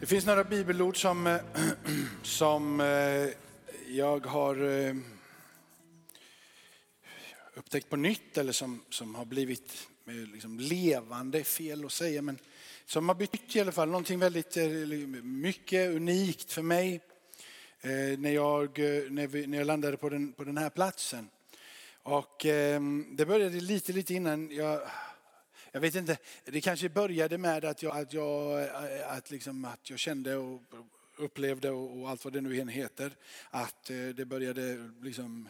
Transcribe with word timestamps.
Det 0.00 0.06
finns 0.06 0.26
några 0.26 0.44
bibelord 0.44 1.00
som, 1.00 1.26
eh, 1.26 1.40
som 2.22 2.80
eh, 2.80 3.28
jag 3.88 4.26
har 4.26 4.68
eh, 4.68 4.94
upptäckt 7.54 7.88
på 7.90 7.96
nytt 7.96 8.38
eller 8.38 8.52
som, 8.52 8.84
som 8.90 9.14
har 9.14 9.24
blivit 9.24 9.88
liksom 10.32 10.58
levande, 10.60 11.44
fel 11.44 11.84
att 11.84 11.92
säga, 11.92 12.22
men 12.22 12.38
som 12.86 13.08
har 13.08 13.16
betytt 13.16 13.56
i 13.56 13.60
alla 13.60 13.72
fall 13.72 13.88
någonting 13.88 14.18
väldigt 14.18 14.56
mycket 15.22 15.90
unikt 15.90 16.52
för 16.52 16.62
mig 16.62 17.00
när 18.18 18.30
jag, 18.30 18.78
när 19.10 19.26
vi, 19.26 19.46
när 19.46 19.58
jag 19.58 19.66
landade 19.66 19.96
på 19.96 20.08
den, 20.08 20.32
på 20.32 20.44
den 20.44 20.58
här 20.58 20.70
platsen. 20.70 21.28
Och 22.02 22.46
ehm, 22.46 23.06
det 23.16 23.26
började 23.26 23.60
lite, 23.60 23.92
lite 23.92 24.14
innan 24.14 24.50
jag 24.50 24.80
jag 25.78 25.82
vet 25.82 25.94
inte, 25.94 26.18
det 26.44 26.60
kanske 26.60 26.88
började 26.88 27.38
med 27.38 27.64
att 27.64 27.82
jag, 27.82 27.96
att 27.96 28.12
jag, 28.12 28.68
att 29.08 29.30
liksom, 29.30 29.64
att 29.64 29.90
jag 29.90 29.98
kände 29.98 30.36
och 30.36 30.62
upplevde 31.16 31.70
och, 31.70 32.00
och 32.00 32.10
allt 32.10 32.24
vad 32.24 32.32
det 32.32 32.40
nu 32.40 32.60
än 32.60 32.68
heter, 32.68 33.16
att 33.50 33.90
eh, 33.90 33.96
det 33.96 34.24
började 34.24 34.90
liksom 35.02 35.48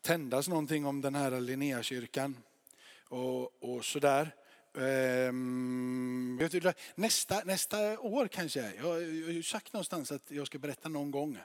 tändas 0.00 0.48
någonting 0.48 0.86
om 0.86 1.00
den 1.00 1.14
här 1.14 1.40
Linnéakyrkan 1.40 2.36
och, 3.08 3.62
och 3.62 3.84
sådär. 3.84 4.34
Ehm, 4.78 6.40
nästa, 6.94 7.42
nästa 7.44 8.00
år 8.00 8.28
kanske, 8.28 8.72
jag 8.76 8.84
har 8.84 8.98
ju 8.98 9.42
sagt 9.42 9.72
någonstans 9.72 10.12
att 10.12 10.30
jag 10.30 10.46
ska 10.46 10.58
berätta 10.58 10.88
någon 10.88 11.10
gång 11.10 11.38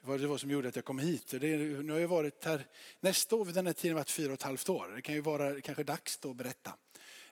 vad 0.00 0.20
det 0.20 0.26
var 0.26 0.38
som 0.38 0.50
gjorde 0.50 0.68
att 0.68 0.76
jag 0.76 0.84
kom 0.84 0.98
hit. 0.98 1.34
Det, 1.40 1.56
nu 1.56 1.92
har 1.92 2.00
jag 2.00 2.08
varit 2.08 2.44
här, 2.44 2.66
nästa 3.00 3.36
år 3.36 3.44
vid 3.44 3.54
den 3.54 3.66
här 3.66 3.72
tiden 3.72 3.96
varit 3.96 4.10
fyra 4.10 4.28
och 4.28 4.34
ett 4.34 4.42
halvt 4.42 4.68
år. 4.68 4.92
Det 4.96 5.02
kan 5.02 5.14
ju 5.14 5.20
vara 5.20 5.60
kanske 5.60 5.84
dags 5.84 6.18
då 6.18 6.30
att 6.30 6.36
berätta. 6.36 6.72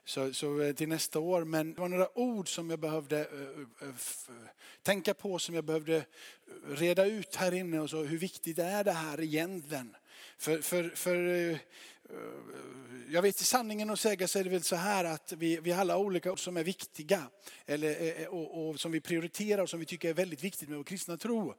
Så, 0.05 0.33
så 0.33 0.61
eh, 0.61 0.73
till 0.73 0.89
nästa 0.89 1.19
år. 1.19 1.43
Men 1.43 1.73
det 1.73 1.81
var 1.81 1.89
några 1.89 2.17
ord 2.17 2.55
som 2.55 2.69
jag 2.69 2.79
behövde 2.79 3.19
eh, 3.19 3.87
eh, 3.87 3.95
tänka 4.81 5.13
på, 5.13 5.39
som 5.39 5.55
jag 5.55 5.63
behövde 5.63 6.05
reda 6.67 7.05
ut 7.05 7.35
här 7.35 7.53
inne. 7.53 7.79
Och 7.79 7.89
så, 7.89 8.03
hur 8.03 8.17
viktigt 8.17 8.59
är 8.59 8.83
det 8.83 8.91
här 8.91 9.21
egentligen? 9.21 9.95
För, 10.37 10.61
för, 10.61 10.89
för 10.89 11.57
jag 13.13 13.21
vet 13.21 13.41
i 13.41 13.43
sanningen 13.43 13.89
att 13.89 13.99
säga 13.99 14.27
så 14.27 14.39
är 14.39 14.43
det 14.43 14.49
väl 14.49 14.63
så 14.63 14.75
här 14.75 15.05
att 15.05 15.33
vi, 15.37 15.57
vi 15.57 15.71
har 15.71 15.81
alla 15.81 15.97
olika 15.97 16.31
ord 16.31 16.39
som 16.39 16.57
är 16.57 16.63
viktiga. 16.63 17.23
Eller, 17.65 18.01
eh, 18.01 18.21
eh, 18.21 18.27
och, 18.27 18.69
och 18.69 18.79
som 18.79 18.91
vi 18.91 19.01
prioriterar 19.01 19.61
och 19.61 19.69
som 19.69 19.79
vi 19.79 19.85
tycker 19.85 20.09
är 20.09 20.13
väldigt 20.13 20.43
viktigt 20.43 20.69
med 20.69 20.77
vår 20.77 20.83
kristna 20.83 21.17
tro. 21.17 21.53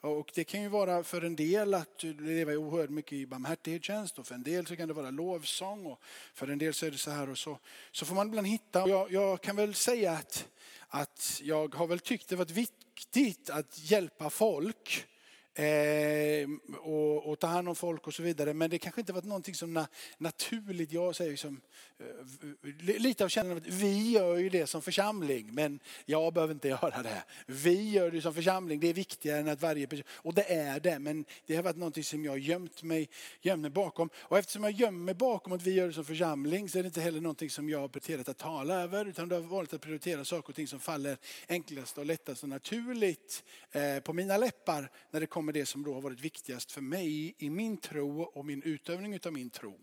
Och 0.00 0.30
det 0.34 0.44
kan 0.44 0.62
ju 0.62 0.68
vara 0.68 1.04
för 1.04 1.22
en 1.22 1.36
del 1.36 1.74
att 1.74 2.02
leva 2.02 2.52
oerhört 2.52 2.90
mycket 2.90 3.12
i 3.12 3.26
barmhärtighetstjänst 3.26 4.18
och 4.18 4.26
för 4.26 4.34
en 4.34 4.42
del 4.42 4.66
så 4.66 4.76
kan 4.76 4.88
det 4.88 4.94
vara 4.94 5.10
lovsång 5.10 5.86
och 5.86 6.02
för 6.34 6.48
en 6.48 6.58
del 6.58 6.74
så 6.74 6.86
är 6.86 6.90
det 6.90 6.98
så 6.98 7.10
här 7.10 7.30
och 7.30 7.38
så. 7.38 7.58
Så 7.92 8.06
får 8.06 8.14
man 8.14 8.28
ibland 8.28 8.46
hitta. 8.46 8.88
Jag, 8.88 9.12
jag 9.12 9.40
kan 9.40 9.56
väl 9.56 9.74
säga 9.74 10.12
att, 10.12 10.48
att 10.88 11.40
jag 11.44 11.74
har 11.74 11.86
väl 11.86 12.00
tyckt 12.00 12.28
det 12.28 12.36
varit 12.36 12.50
viktigt 12.50 13.50
att 13.50 13.90
hjälpa 13.90 14.30
folk 14.30 15.06
Eh, 15.08 15.17
Eh, 15.58 16.48
och, 16.78 17.30
och, 17.30 17.38
ta 17.38 17.46
hand 17.46 17.68
om 17.68 17.74
folk 17.74 18.06
och 18.06 18.14
så 18.14 18.22
vidare. 18.22 18.54
Men 18.54 18.70
det 18.70 18.78
kanske 18.78 19.00
inte 19.00 19.12
varit 19.12 19.24
någonting 19.24 19.54
som 19.54 19.74
na, 19.74 19.86
naturligt, 20.18 20.92
jag 20.92 21.16
säger 21.16 21.30
liksom, 21.30 21.60
eh, 21.98 22.70
lite 22.98 23.24
av 23.24 23.28
känslan 23.28 23.56
att 23.56 23.66
vi 23.66 24.10
gör 24.10 24.36
ju 24.36 24.48
det 24.48 24.66
som 24.66 24.82
församling, 24.82 25.54
men 25.54 25.80
jag 26.04 26.32
behöver 26.32 26.54
inte 26.54 26.68
göra 26.68 27.02
det. 27.02 27.24
Vi 27.46 27.90
gör 27.90 28.10
det 28.10 28.22
som 28.22 28.34
församling, 28.34 28.80
det 28.80 28.88
är 28.88 28.94
viktigare 28.94 29.38
än 29.40 29.48
att 29.48 29.62
varje 29.62 29.86
person, 29.86 30.04
och 30.10 30.34
det 30.34 30.52
är 30.54 30.80
det, 30.80 30.98
men 30.98 31.24
det 31.46 31.56
har 31.56 31.62
varit 31.62 31.76
någonting 31.76 32.04
som 32.04 32.24
jag 32.24 32.38
gömt 32.38 32.82
mig, 32.82 33.08
gömt 33.40 33.62
mig 33.62 33.70
bakom. 33.70 34.10
Och 34.16 34.38
eftersom 34.38 34.64
jag 34.64 34.72
gömmer 34.72 35.04
mig 35.04 35.14
bakom 35.14 35.52
att 35.52 35.62
vi 35.62 35.74
gör 35.74 35.86
det 35.86 35.92
som 35.92 36.04
församling 36.04 36.68
så 36.68 36.78
är 36.78 36.82
det 36.82 36.86
inte 36.86 37.00
heller 37.00 37.20
någonting 37.20 37.50
som 37.50 37.68
jag 37.68 37.80
har 37.80 37.88
prioriterat 37.88 38.28
att 38.28 38.38
tala 38.38 38.74
över, 38.74 39.04
utan 39.04 39.28
det 39.28 39.34
har 39.34 39.42
varit 39.42 39.72
att 39.72 39.80
prioritera 39.80 40.24
saker 40.24 40.48
och 40.48 40.54
ting 40.54 40.66
som 40.66 40.80
faller 40.80 41.16
enklast 41.48 41.98
och 41.98 42.06
lättast 42.06 42.42
och 42.42 42.48
naturligt 42.48 43.44
eh, 43.72 43.98
på 43.98 44.12
mina 44.12 44.36
läppar 44.36 44.90
när 45.10 45.20
det 45.20 45.26
kommer 45.26 45.47
med 45.48 45.54
det 45.54 45.66
som 45.66 45.82
då 45.82 45.94
har 45.94 46.00
varit 46.00 46.20
viktigast 46.20 46.72
för 46.72 46.80
mig 46.80 47.34
i 47.38 47.50
min 47.50 47.76
tro 47.76 48.22
och 48.22 48.44
min 48.44 48.62
utövning 48.62 49.18
av 49.26 49.32
min 49.32 49.50
tro. 49.50 49.80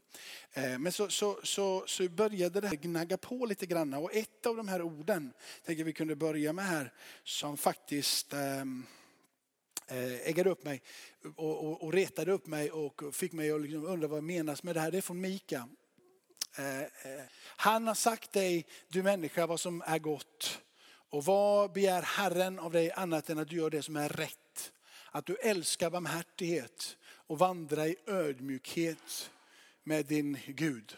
Eh, 0.53 0.79
men 0.79 0.91
så, 0.91 1.09
så, 1.09 1.39
så, 1.43 1.83
så 1.87 2.09
började 2.09 2.61
det 2.61 2.67
här 2.67 2.75
gnagga 2.75 3.17
på 3.17 3.45
lite 3.45 3.65
grann 3.65 3.93
och 3.93 4.13
ett 4.13 4.45
av 4.45 4.55
de 4.55 4.67
här 4.67 4.81
orden 4.81 5.33
tänker 5.65 5.83
vi 5.83 5.93
kunde 5.93 6.15
börja 6.15 6.53
med 6.53 6.65
här 6.65 6.93
som 7.23 7.57
faktiskt 7.57 8.33
ehm, 8.33 8.85
eh, 9.87 10.27
äggade 10.29 10.49
upp 10.49 10.63
mig 10.63 10.81
och, 11.35 11.65
och, 11.65 11.83
och 11.83 11.93
retade 11.93 12.31
upp 12.31 12.47
mig 12.47 12.71
och 12.71 13.15
fick 13.15 13.31
mig 13.31 13.51
att 13.51 13.61
liksom 13.61 13.85
undra 13.85 14.07
vad 14.07 14.23
menas 14.23 14.63
med 14.63 14.75
det 14.75 14.79
här. 14.79 14.91
Det 14.91 14.97
är 14.97 15.01
från 15.01 15.21
Mika. 15.21 15.69
Eh, 16.57 17.21
Han 17.41 17.87
har 17.87 17.95
sagt 17.95 18.31
dig, 18.31 18.65
du 18.87 19.03
människa, 19.03 19.45
vad 19.45 19.59
som 19.59 19.83
är 19.85 19.99
gott. 19.99 20.61
Och 21.09 21.25
vad 21.25 21.73
begär 21.73 22.01
Herren 22.01 22.59
av 22.59 22.71
dig 22.71 22.91
annat 22.91 23.29
än 23.29 23.39
att 23.39 23.47
du 23.47 23.55
gör 23.55 23.69
det 23.69 23.81
som 23.81 23.95
är 23.95 24.09
rätt? 24.09 24.44
Att 25.15 25.25
du 25.25 25.35
älskar 25.35 25.89
barmhärtighet 25.89 26.97
och 27.05 27.39
vandrar 27.39 27.85
i 27.85 27.95
ödmjukhet 28.07 29.31
med 29.83 30.05
din 30.05 30.37
Gud. 30.47 30.97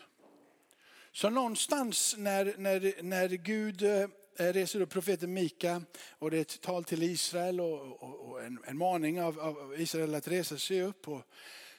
Så 1.11 1.29
någonstans 1.29 2.15
när, 2.17 2.55
när, 2.57 3.03
när 3.03 3.29
Gud 3.29 3.83
eh, 3.83 4.07
reser 4.37 4.81
upp 4.81 4.89
profeten 4.89 5.33
Mika 5.33 5.81
och 6.11 6.31
det 6.31 6.37
är 6.37 6.41
ett 6.41 6.61
tal 6.61 6.83
till 6.83 7.03
Israel 7.03 7.61
och, 7.61 8.03
och, 8.03 8.29
och 8.29 8.43
en, 8.43 8.59
en, 8.65 8.77
maning 8.77 9.21
av, 9.21 9.39
av, 9.39 9.75
Israel 9.77 10.15
att 10.15 10.27
resa 10.27 10.57
sig 10.57 10.81
upp 10.81 11.07
och 11.07 11.21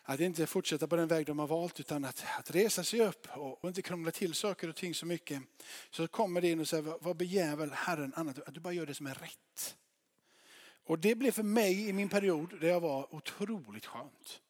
att 0.03 0.21
inte 0.21 0.47
fortsätta 0.47 0.87
på 0.87 0.97
den 0.97 1.09
väg 1.09 1.27
de 1.27 1.39
har 1.39 1.47
valt 1.47 1.81
utan 1.81 2.05
att, 2.05 2.25
att 2.39 2.51
resa 2.51 2.85
sig 2.85 3.01
upp 3.01 3.27
och, 3.31 3.65
och 3.65 3.69
inte 3.69 3.83
krångla 3.83 4.11
till 4.11 4.35
saker 4.35 4.69
och 4.69 4.77
ting 4.77 4.95
så 4.95 5.07
mycket. 5.07 5.43
Så 5.91 6.09
kommer 6.09 6.41
det 6.41 6.49
in 6.49 6.61
och 6.61 6.69
säger, 6.69 6.99
vad 7.01 7.17
begär 7.17 7.57
väl 7.57 7.71
Herren 7.71 8.13
annat? 8.17 8.39
Att 8.39 8.55
du 8.55 8.61
bara 8.61 8.73
gör 8.73 8.87
det 8.87 8.95
som 8.95 9.07
är 9.07 9.15
rätt. 9.15 9.77
Och 10.89 10.99
det 10.99 11.15
blev 11.15 11.33
för 11.33 11.43
mig 11.43 11.89
i 11.89 11.93
min 11.93 12.09
period 12.09 12.61
där 12.61 12.69
jag 12.69 12.81
var 12.81 13.15
otroligt 13.15 13.87
skönt. 13.87 14.41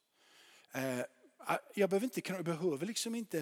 Eh, 0.73 1.01
jag 1.75 1.91
behöver, 1.91 2.05
inte, 2.05 2.33
jag 2.33 2.45
behöver 2.45 2.87
liksom 2.87 3.15
inte 3.15 3.39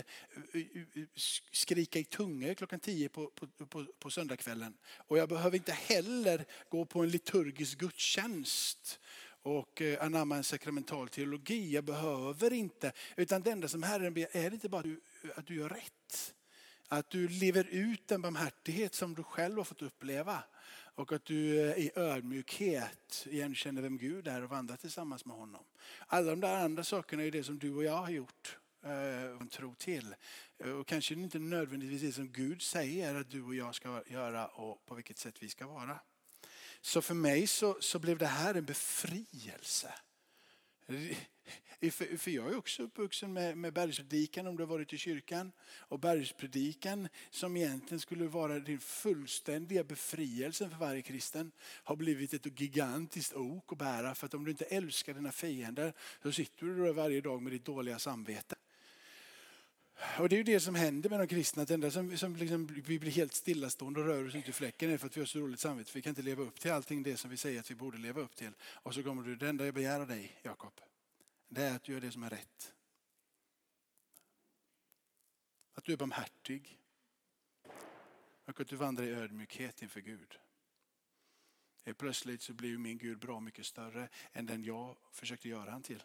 eh, 0.53 0.61
eh, 0.61 1.05
skrika 1.53 1.99
i 1.99 2.05
tungor 2.05 2.55
klockan 2.55 2.81
tio 2.81 3.09
på, 3.09 3.31
på, 3.31 3.67
på, 3.67 3.87
på 3.99 4.11
söndagskvällen. 4.11 4.75
Och 4.97 5.19
jag 5.19 5.29
behöver 5.29 5.57
inte 5.57 5.73
heller 5.73 6.45
gå 6.69 6.85
på 6.85 7.03
en 7.03 7.09
liturgisk 7.09 7.79
gudstjänst 7.79 9.01
och 9.43 9.83
anamma 10.01 10.37
en 10.37 10.45
sakramental 10.45 11.09
teologi. 11.09 11.75
Jag 11.75 11.85
behöver 11.85 12.53
inte. 12.53 12.93
Utan 13.17 13.43
det 13.43 13.51
enda 13.51 13.69
som 13.69 13.83
Herren 13.83 14.15
ber 14.15 14.37
är 14.37 14.55
inte 14.55 14.69
bara 14.69 14.79
att 14.79 14.85
du, 14.85 15.01
att 15.37 15.47
du 15.47 15.55
gör 15.55 15.69
rätt. 15.69 16.35
Att 16.89 17.11
du 17.11 17.29
lever 17.29 17.65
ut 17.65 18.09
den 18.09 18.23
barmhärtighet 18.23 18.95
som 18.95 19.15
du 19.15 19.23
själv 19.23 19.57
har 19.57 19.65
fått 19.65 19.83
uppleva. 19.83 20.43
Och 20.97 21.13
att 21.13 21.25
du 21.25 21.71
eh, 21.71 21.79
i 21.79 21.91
ödmjukhet 21.95 23.27
igenkänner 23.31 23.83
vem 23.83 23.99
Gud 23.99 24.29
är 24.29 24.43
och 24.43 24.51
vandrar 24.51 24.77
tillsammans 24.77 25.25
med 25.25 25.37
honom. 25.37 25.65
Alla 26.07 26.31
de 26.31 26.41
där 26.41 26.65
andra 26.65 26.85
sakerna 26.85 27.23
är 27.23 27.31
det 27.31 27.45
som 27.45 27.59
du 27.59 27.75
och 27.75 27.85
jag 27.85 27.97
har 27.97 28.11
gjort 28.11 28.59
eh, 28.83 29.43
och 29.43 29.51
tro 29.51 29.75
till. 29.75 30.15
Eh, 30.59 30.71
och 30.71 30.87
kanske 30.87 31.15
inte 31.15 31.39
nödvändigtvis 31.39 32.03
det 32.03 32.13
som 32.13 32.29
Gud 32.29 32.63
säger 32.63 33.15
att 33.15 33.31
du 33.31 33.43
och 33.43 33.55
jag 33.55 33.75
ska 33.75 34.03
göra 34.07 34.47
och 34.47 34.87
på 34.87 34.95
vilket 34.95 35.19
sätt 35.19 35.43
vi 35.43 35.49
ska 35.49 35.67
vara. 35.67 36.01
Så 36.81 37.03
för 37.03 37.15
mig 37.15 37.47
så, 37.47 37.77
så 37.81 37.99
blev 37.99 38.19
det 38.19 38.27
här 38.27 38.55
en 38.55 38.65
befrielse. 38.65 39.95
För 41.91 42.31
jag 42.31 42.53
är 42.53 42.57
också 42.57 42.83
uppvuxen 42.83 43.33
med, 43.33 43.59
med 43.59 43.73
bergspredikan 43.73 44.47
om 44.47 44.57
du 44.57 44.63
har 44.63 44.69
varit 44.69 44.93
i 44.93 44.99
kyrkan. 44.99 45.53
Och 45.79 45.99
bergspredikan 45.99 47.09
som 47.31 47.57
egentligen 47.57 48.01
skulle 48.01 48.27
vara 48.27 48.59
din 48.59 48.81
fullständiga 48.81 49.85
befrielsen 49.85 50.71
för 50.71 50.77
varje 50.77 51.03
kristen 51.03 51.53
har 51.61 51.97
blivit 51.97 52.35
ett 52.35 52.61
gigantiskt 52.61 53.35
ok 53.35 53.73
att 53.73 53.79
bära. 53.79 54.15
För 54.15 54.27
att 54.27 54.35
om 54.35 54.45
du 54.45 54.51
inte 54.51 54.65
älskar 54.65 55.15
dina 55.15 55.33
fiender 55.33 55.93
så 56.23 56.33
sitter 56.33 56.67
du 56.67 56.85
där 56.85 56.93
varje 56.93 57.21
dag 57.21 57.43
med 57.43 57.53
ditt 57.53 57.65
dåliga 57.65 57.99
samvete. 57.99 58.57
Och 60.19 60.29
det 60.29 60.35
är 60.35 60.39
ju 60.39 60.43
det 60.43 60.61
som 60.61 60.75
händer 60.75 61.11
med 61.11 61.21
de 61.21 61.27
kristna, 61.27 61.63
att 61.63 61.71
enda 61.71 61.91
som, 61.91 62.17
som 62.17 62.37
liksom, 62.37 62.83
vi 62.87 62.99
blir 62.99 63.11
helt 63.11 63.35
stillastående 63.35 64.01
och 64.01 64.07
rör 64.07 64.27
oss 64.27 64.35
inte 64.35 64.51
i 64.51 64.53
fläcken 64.53 64.91
är 64.91 64.99
för 64.99 65.07
att 65.07 65.17
vi 65.17 65.21
har 65.21 65.27
så 65.27 65.39
dåligt 65.39 65.61
samvete. 65.61 65.91
Vi 65.95 66.03
kan 66.03 66.11
inte 66.11 66.23
leva 66.23 66.43
upp 66.43 66.61
till 66.61 66.73
allting 66.73 67.03
det 67.03 67.17
som 67.17 67.31
vi 67.31 67.37
säger 67.37 67.61
att 67.61 67.71
vi 67.71 67.75
borde 67.75 67.99
leva 67.99 68.21
upp 68.21 68.37
till. 68.37 68.51
Och 68.61 68.95
så 68.95 69.03
kommer 69.03 69.23
du, 69.23 69.37
det 69.37 69.49
enda 69.49 69.65
jag 69.65 69.75
begär 69.75 70.01
av 70.01 70.07
dig, 70.07 70.33
Jakob, 70.43 70.73
det 71.49 71.63
är 71.63 71.77
att 71.77 71.83
du 71.83 71.93
gör 71.93 72.01
det 72.01 72.13
som 72.13 72.23
är 72.23 72.31
rätt. 72.31 72.75
Att 75.75 75.85
du 75.85 75.93
är 75.93 75.97
barmhärtig. 75.97 76.79
Och 78.45 78.61
att 78.61 78.69
du 78.69 78.77
vandrar 78.77 79.05
i 79.05 79.11
ödmjukhet 79.11 79.83
inför 79.83 80.01
Gud. 80.01 80.39
Plötsligt 81.97 82.43
så 82.43 82.55
blir 82.55 82.79
min 82.79 82.99
Gud 82.99 83.19
bra 83.19 83.41
mycket 83.41 83.67
större 83.67 84.09
än 84.33 84.47
den 84.47 84.65
jag 84.65 84.97
försökte 85.13 85.49
göra 85.49 85.71
han 85.71 85.83
till. 85.83 86.03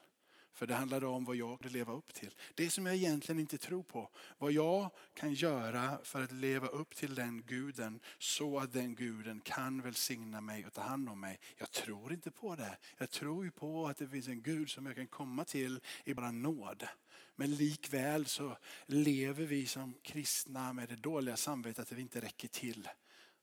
För 0.53 0.68
det 0.68 0.74
handlade 0.74 1.06
om 1.06 1.25
vad 1.25 1.36
jag 1.36 1.59
kunde 1.59 1.77
leva 1.77 1.94
upp 1.94 2.13
till. 2.13 2.36
Det 2.56 2.69
som 2.69 2.86
jag 2.86 2.95
egentligen 2.95 3.39
inte 3.39 3.57
tror 3.57 3.83
på. 3.83 4.09
Vad 4.38 4.51
jag 4.51 4.89
kan 5.13 5.33
göra 5.33 6.00
för 6.03 6.24
att 6.24 6.31
leva 6.31 6.68
upp 6.68 6.95
till 6.95 7.15
den 7.15 7.42
guden 7.42 8.00
så 8.18 8.59
att 8.59 8.74
den 8.74 8.95
guden 8.95 9.42
kan 9.42 9.81
välsigna 9.81 10.42
mig 10.42 10.65
och 10.65 10.74
ta 10.74 10.81
hand 10.81 11.09
om 11.09 11.19
mig. 11.19 11.39
Jag 11.57 11.71
tror 11.71 12.13
inte 12.13 12.31
på 12.31 12.56
det. 12.56 12.77
Jag 12.98 13.09
tror 13.09 13.45
ju 13.45 13.51
på 13.51 13.88
att 13.88 13.98
det 13.98 14.07
finns 14.07 14.27
en 14.27 14.42
Gud 14.42 14.69
som 14.69 14.86
jag 14.86 14.95
kan 14.95 15.07
komma 15.07 15.45
till 15.45 15.80
i 16.03 16.13
bara 16.13 16.31
nåd. 16.31 16.88
Men 17.36 17.56
likväl 17.56 18.25
så 18.25 18.57
lever 18.86 19.45
vi 19.45 19.65
som 19.65 19.94
kristna 20.01 20.74
med 20.74 20.89
det 20.89 20.95
dåliga 20.95 21.38
samvetet 21.38 21.80
att 21.80 21.92
vi 21.92 22.01
inte 22.01 22.21
räcker 22.21 22.48
till. 22.48 22.89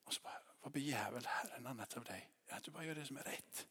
Och 0.05 0.15
så 0.15 0.21
bara, 0.23 0.41
vad 0.63 0.73
begär 0.73 1.11
väl 1.11 1.27
Herren 1.27 1.67
annat 1.67 1.97
av 1.97 2.05
dig? 2.05 2.31
Att 2.49 2.65
du 2.65 2.71
bara 2.71 2.85
gör 2.85 2.95
det 2.95 3.07
som 3.07 3.17
är 3.17 3.23
rätt. 3.23 3.67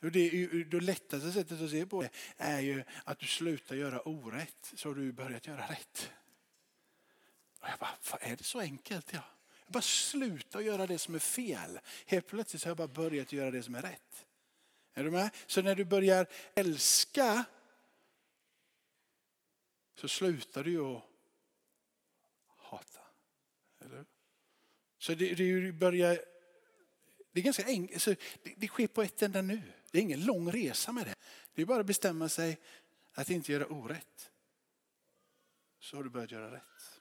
Det, 0.00 0.64
det 0.64 0.80
lättaste 0.80 1.32
sättet 1.32 1.60
att 1.60 1.70
se 1.70 1.86
på 1.86 2.02
det 2.02 2.10
är 2.36 2.60
ju 2.60 2.84
att 3.04 3.18
du 3.18 3.26
slutar 3.26 3.76
göra 3.76 4.00
orätt 4.00 4.72
så 4.74 4.88
har 4.88 4.94
du 4.94 5.12
börjat 5.12 5.46
göra 5.46 5.70
rätt. 5.70 6.12
Och 7.60 7.68
jag 7.68 7.78
bara, 7.78 8.18
är 8.20 8.36
det 8.36 8.44
så 8.44 8.60
enkelt? 8.60 9.12
Ja. 9.12 9.22
Jag 9.64 9.72
bara 9.72 9.82
sluta 9.82 10.62
göra 10.62 10.86
det 10.86 10.98
som 10.98 11.14
är 11.14 11.18
fel. 11.18 11.80
Helt 12.06 12.26
plötsligt 12.26 12.64
har 12.64 12.70
jag 12.70 12.76
bara 12.76 12.88
börjat 12.88 13.32
göra 13.32 13.50
det 13.50 13.62
som 13.62 13.74
är 13.74 13.82
rätt. 13.82 14.26
Är 14.94 15.04
du 15.04 15.10
med? 15.10 15.30
Så 15.46 15.62
när 15.62 15.74
du 15.74 15.84
börjar 15.84 16.26
älska 16.54 17.44
så 19.94 20.08
slutar 20.08 20.64
du 20.64 20.70
ju 20.70 20.86
att 20.86 21.02
hata. 22.56 23.00
Eller? 23.84 24.04
Så 24.98 25.14
det, 25.14 25.34
det 25.34 25.72
börjar 25.72 26.18
det 27.32 27.40
är 27.40 27.44
ganska 27.44 27.66
enkelt, 27.66 28.04
det, 28.42 28.54
det 28.56 28.68
sker 28.68 28.86
på 28.86 29.02
ett 29.02 29.22
enda 29.22 29.42
nu. 29.42 29.62
Det 29.90 29.98
är 29.98 30.02
ingen 30.02 30.24
lång 30.24 30.52
resa 30.52 30.92
med 30.92 31.06
det. 31.06 31.14
Det 31.54 31.62
är 31.62 31.66
bara 31.66 31.80
att 31.80 31.86
bestämma 31.86 32.28
sig 32.28 32.58
att 33.12 33.30
inte 33.30 33.52
göra 33.52 33.66
orätt. 33.66 34.30
Så 35.80 35.96
har 35.96 36.04
du 36.04 36.10
börjat 36.10 36.30
göra 36.30 36.52
rätt. 36.52 37.00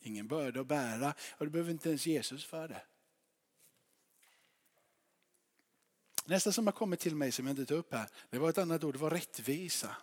Ingen 0.00 0.28
börda 0.28 0.60
att 0.60 0.66
bära 0.66 1.14
och 1.30 1.44
du 1.44 1.50
behöver 1.50 1.70
inte 1.70 1.88
ens 1.88 2.06
Jesus 2.06 2.44
för 2.44 2.68
det. 2.68 2.82
Nästa 6.24 6.52
som 6.52 6.66
har 6.66 6.72
kommit 6.72 7.00
till 7.00 7.16
mig 7.16 7.32
som 7.32 7.46
jag 7.46 7.52
inte 7.52 7.66
tar 7.66 7.74
upp 7.74 7.92
här, 7.92 8.08
det 8.30 8.38
var 8.38 8.50
ett 8.50 8.58
annat 8.58 8.84
ord, 8.84 8.94
det 8.94 8.98
var 8.98 9.10
rättvisa. 9.10 9.96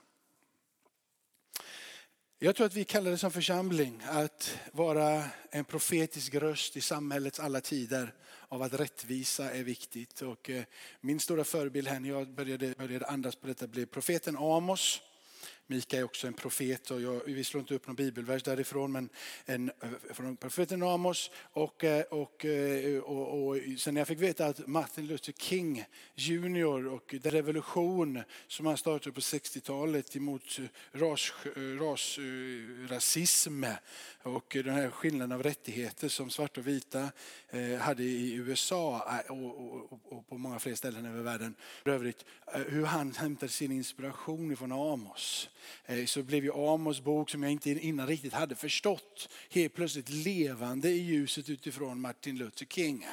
Jag 2.40 2.56
tror 2.56 2.66
att 2.66 2.76
vi 2.76 2.84
kallar 2.84 3.12
det 3.12 3.18
som 3.18 3.32
församling 3.32 4.02
att 4.10 4.58
vara 4.72 5.24
en 5.52 5.66
profetisk 5.66 6.36
röst 6.36 6.78
i 6.78 6.82
samhällets 6.82 7.40
alla 7.40 7.62
tider 7.62 8.14
av 8.50 8.62
att 8.62 8.74
rättvisa 8.74 9.52
är 9.52 9.64
viktigt. 9.64 10.22
Och 10.22 10.50
eh, 10.50 10.64
min 11.02 11.20
stora 11.20 11.44
förebild 11.44 11.88
här 11.88 12.00
när 12.00 12.10
jag 12.10 12.34
började, 12.34 12.74
började 12.78 13.06
andas 13.06 13.36
på 13.36 13.48
detta 13.48 13.68
blev 13.68 13.86
profeten 13.86 14.38
Amos. 14.38 15.02
Mika 15.67 15.97
är 15.97 16.03
också 16.03 16.27
en 16.27 16.33
profet 16.33 16.91
och 16.91 17.01
jag, 17.01 17.21
vi 17.25 17.44
slår 17.44 17.62
inte 17.62 17.75
upp 17.75 17.88
någon 17.88 17.95
bibelvers 17.95 18.44
därifrån 18.44 18.91
men 18.91 19.09
en, 19.45 19.71
eh, 19.81 19.89
från 20.13 20.38
profeten 20.38 20.83
Amos 20.83 21.31
och, 21.38 21.83
eh, 21.83 22.00
eh, 22.00 22.06
och, 22.13 22.41
och, 23.00 23.47
och, 23.47 23.57
sen 23.77 23.94
när 23.94 24.01
jag 24.01 24.07
fick 24.07 24.19
veta 24.19 24.45
att 24.45 24.67
Martin 24.67 25.07
Luther 25.07 25.33
King 25.33 25.85
junior 26.15 26.88
och 26.88 27.15
den 27.21 27.31
revolution 27.31 28.23
som 28.47 28.65
han 28.65 28.77
startade 28.77 29.12
på 29.12 29.21
60-talet 29.21 30.15
emot 30.15 30.59
ras, 30.91 31.33
ras, 31.56 32.19
rasism 32.89 33.63
och 34.23 34.57
den 34.63 34.73
här 34.73 34.89
skillnaden 34.89 35.31
av 35.31 35.44
rättigheter 35.44 36.07
som 36.07 36.29
svarta 36.29 36.62
och 36.62 36.67
vita 36.67 37.12
hade 37.79 38.03
i 38.03 38.33
USA 38.33 39.03
och, 39.29 39.91
och, 39.91 40.00
och 40.03 40.27
på 40.27 40.38
många 40.38 40.59
fler 40.59 40.75
ställen 40.75 41.06
över 41.06 41.21
världen. 41.21 41.56
För 41.83 41.91
övrigt, 41.91 42.25
hur 42.67 42.85
han 42.85 43.12
hämtade 43.12 43.51
sin 43.51 43.71
inspiration 43.71 44.57
från 44.57 44.71
Amos. 44.71 45.50
Eh, 45.85 46.06
så 46.06 46.23
blev 46.23 46.44
ju 46.44 46.53
Amos 46.53 47.01
bok 47.01 47.29
som 47.29 47.44
jag 47.44 47.51
inte 47.51 47.69
innan 47.71 48.07
riktigt 48.07 48.33
hade 48.33 48.56
förstått 48.56 49.29
helt 49.50 49.73
plötsligt 49.73 50.09
levande 50.09 50.89
i 50.89 50.97
ljuset 50.97 51.50
utifrån 51.50 52.01
Martin 52.01 52.38
Luther 52.38 52.65
King. 52.65 53.07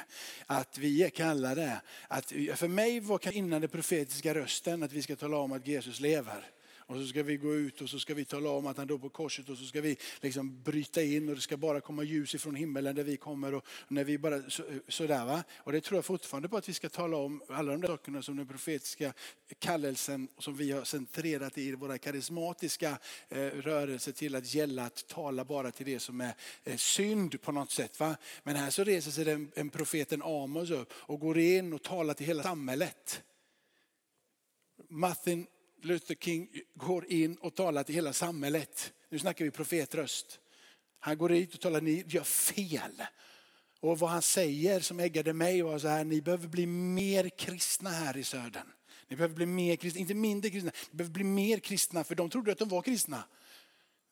Att 0.45 0.77
vi 0.77 1.03
är 1.03 1.09
kallade, 1.09 1.81
att, 2.07 2.25
för 2.55 2.67
mig 2.67 2.99
var 2.99 3.31
innan 3.31 3.61
den 3.61 3.69
profetiska 3.69 4.33
rösten 4.33 4.83
att 4.83 4.93
vi 4.93 5.01
ska 5.01 5.15
tala 5.15 5.37
om 5.37 5.51
att 5.51 5.67
Jesus 5.67 5.99
lever. 5.99 6.52
Och 6.85 6.95
så 6.95 7.07
ska 7.07 7.23
vi 7.23 7.37
gå 7.37 7.55
ut 7.55 7.81
och 7.81 7.89
så 7.89 7.99
ska 7.99 8.13
vi 8.13 8.25
tala 8.25 8.49
om 8.49 8.67
att 8.67 8.77
han 8.77 8.87
dog 8.87 9.01
på 9.01 9.09
korset 9.09 9.49
och 9.49 9.57
så 9.57 9.65
ska 9.65 9.81
vi 9.81 9.97
liksom 10.21 10.63
bryta 10.63 11.03
in 11.03 11.29
och 11.29 11.35
det 11.35 11.41
ska 11.41 11.57
bara 11.57 11.81
komma 11.81 12.03
ljus 12.03 12.35
ifrån 12.35 12.55
himmelen 12.55 12.95
där 12.95 13.03
vi 13.03 13.17
kommer. 13.17 13.53
Och 13.53 13.65
när 13.87 14.03
vi 14.03 14.17
bara, 14.17 14.49
så, 14.49 14.63
sådär 14.87 15.25
va. 15.25 15.43
Och 15.57 15.71
det 15.71 15.81
tror 15.81 15.97
jag 15.97 16.05
fortfarande 16.05 16.49
på 16.49 16.57
att 16.57 16.69
vi 16.69 16.73
ska 16.73 16.89
tala 16.89 17.17
om 17.17 17.41
alla 17.49 17.71
de 17.71 17.81
där 17.81 17.87
sakerna 17.87 18.21
som 18.21 18.37
den 18.37 18.47
profetiska 18.47 19.13
kallelsen 19.59 20.27
som 20.37 20.55
vi 20.55 20.71
har 20.71 20.83
centrerat 20.83 21.57
i 21.57 21.75
våra 21.75 21.97
karismatiska 21.97 22.97
eh, 23.29 23.37
rörelser 23.37 24.11
till 24.11 24.35
att 24.35 24.53
gälla 24.53 24.85
att 24.85 25.07
tala 25.07 25.45
bara 25.45 25.71
till 25.71 25.85
det 25.85 25.99
som 25.99 26.21
är 26.21 26.33
eh, 26.63 26.75
synd 26.75 27.41
på 27.41 27.51
något 27.51 27.71
sätt. 27.71 27.99
Va? 27.99 28.15
Men 28.43 28.55
här 28.55 28.69
så 28.69 28.83
reser 28.83 29.11
sig 29.11 29.25
den, 29.25 29.51
en 29.55 29.69
profeten 29.69 30.21
Amos 30.23 30.71
upp 30.71 30.93
och 30.95 31.19
går 31.19 31.37
in 31.37 31.73
och 31.73 31.81
talar 31.81 32.13
till 32.13 32.25
hela 32.25 32.43
samhället. 32.43 33.23
Martin 34.89 35.47
Luther 35.83 36.15
King 36.15 36.47
går 36.75 37.11
in 37.11 37.35
och 37.35 37.55
talar 37.55 37.83
till 37.83 37.95
hela 37.95 38.13
samhället. 38.13 38.93
Nu 39.09 39.19
snackar 39.19 39.45
vi 39.45 39.51
profetröst. 39.51 40.39
Han 40.99 41.17
går 41.17 41.29
dit 41.29 41.53
och 41.53 41.59
talar, 41.59 41.81
ni 41.81 42.03
gör 42.07 42.23
fel. 42.23 43.03
Och 43.79 43.99
vad 43.99 44.09
han 44.09 44.21
säger 44.21 44.79
som 44.79 44.99
äggade 44.99 45.33
mig 45.33 45.61
var 45.61 45.79
så 45.79 45.87
här, 45.87 46.03
ni 46.03 46.21
behöver 46.21 46.47
bli 46.47 46.65
mer 46.65 47.29
kristna 47.29 47.89
här 47.89 48.17
i 48.17 48.23
södern. 48.23 48.67
Ni 49.07 49.15
behöver 49.15 49.35
bli 49.35 49.45
mer 49.45 49.75
kristna, 49.75 50.01
inte 50.01 50.13
mindre 50.13 50.49
kristna. 50.49 50.71
Ni 50.91 50.97
behöver 50.97 51.13
bli 51.13 51.23
mer 51.23 51.59
kristna 51.59 52.03
för 52.03 52.15
de 52.15 52.29
trodde 52.29 52.51
att 52.51 52.57
de 52.57 52.69
var 52.69 52.81
kristna. 52.81 53.23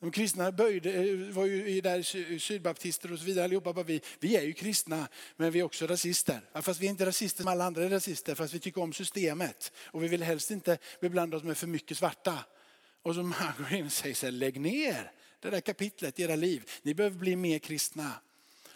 De 0.02 0.12
kristna 0.12 0.52
böjde, 0.52 0.94
eh, 0.94 1.34
var 1.34 1.46
ju 1.46 1.82
där 1.82 2.38
sydbaptister 2.40 3.12
och 3.12 3.20
så 3.20 3.26
vidare 3.26 3.46
allihopa. 3.46 3.84
Vi, 3.84 4.02
vi 4.20 4.36
är 4.36 4.42
ju 4.42 4.54
kristna 4.54 5.08
men 5.36 5.52
vi 5.52 5.60
är 5.60 5.64
också 5.64 5.88
rasister. 5.88 6.62
Fast 6.62 6.80
vi 6.80 6.86
är 6.86 6.90
inte 6.90 7.06
rasister 7.06 7.44
som 7.44 7.52
alla 7.52 7.66
andra 7.66 7.84
är 7.84 7.90
rasister 7.90 8.36
fast 8.36 8.54
vi 8.54 8.60
tycker 8.60 8.82
om 8.82 8.94
systemet. 8.94 9.72
Och 9.78 10.04
vi 10.04 10.08
vill 10.08 10.24
helst 10.24 10.52
inte 10.52 10.78
beblanda 11.02 11.38
oss 11.38 11.44
med 11.44 11.58
för 11.58 11.68
mycket 11.68 11.98
svarta. 11.98 12.46
Och 13.02 13.16
så 13.16 13.24
man 13.24 13.54
går 13.58 13.74
in 13.74 13.86
och 13.86 13.92
säger 13.92 14.16
så 14.16 14.26
här, 14.26 14.32
lägg 14.32 14.62
ner 14.62 15.12
det 15.40 15.50
där 15.50 15.62
kapitlet 15.62 16.20
i 16.20 16.24
era 16.24 16.36
liv. 16.36 16.70
Ni 16.82 16.94
behöver 16.94 17.18
bli 17.18 17.36
mer 17.36 17.60
kristna. 17.60 18.12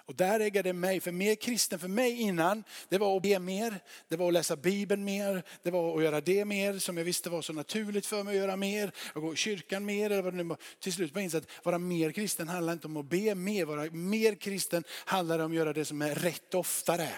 Och 0.06 0.16
där 0.16 0.40
ägde 0.40 0.62
det 0.62 0.74
mig, 0.74 1.00
för 1.00 1.12
mer 1.12 1.36
kristen 1.36 1.80
för 1.80 1.88
mig 1.88 2.22
innan, 2.22 2.63
det 2.90 2.98
var 2.98 3.18
att 3.18 3.24
be 3.24 3.40
mer, 3.40 3.80
det 4.07 4.16
var 4.16 4.28
att 4.28 4.34
läsa 4.34 4.56
Bibeln 4.56 5.04
mer, 5.04 5.44
det 5.63 5.72
var 5.72 5.98
att 5.98 6.04
göra 6.04 6.22
det 6.22 6.46
mer 6.46 6.80
som 6.80 6.98
jag 6.98 7.06
visste 7.06 7.30
var 7.30 7.42
så 7.42 7.54
naturligt 7.54 8.06
för 8.06 8.24
mig 8.24 8.36
att 8.36 8.42
göra 8.42 8.56
mer, 8.56 8.92
att 9.13 9.22
gå 9.22 9.34
i 9.34 9.36
kyrkan 9.36 9.86
mer. 9.86 10.10
Eller 10.10 10.22
vad 10.22 10.34
det 10.34 10.44
nu 10.44 10.56
Till 10.80 10.94
slut 10.94 11.13
var 11.13 11.22
jag 11.22 11.24
insett 11.24 11.44
att 11.44 11.66
vara 11.66 11.78
mer 11.78 12.12
kristen 12.12 12.48
handlar 12.48 12.74
inte 12.74 12.88
om 12.88 12.98
att 12.98 13.06
be 13.06 13.36
mer, 13.36 13.66
vara 13.66 13.92
mer 13.92 14.36
kristen 14.36 14.84
handlar 15.06 15.40
om 15.40 15.52
att 15.52 15.57
göra 15.57 15.74
det 15.74 15.86
som 15.86 16.02
är 16.02 16.16
rätt 16.16 16.54
oftare. 16.54 17.10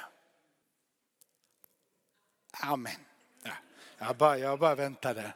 Amen. 2.52 2.96
Ja, 3.44 3.52
jag, 3.98 4.18
bara, 4.18 4.38
jag 4.38 4.60
bara 4.60 4.76
väntade. 4.76 5.34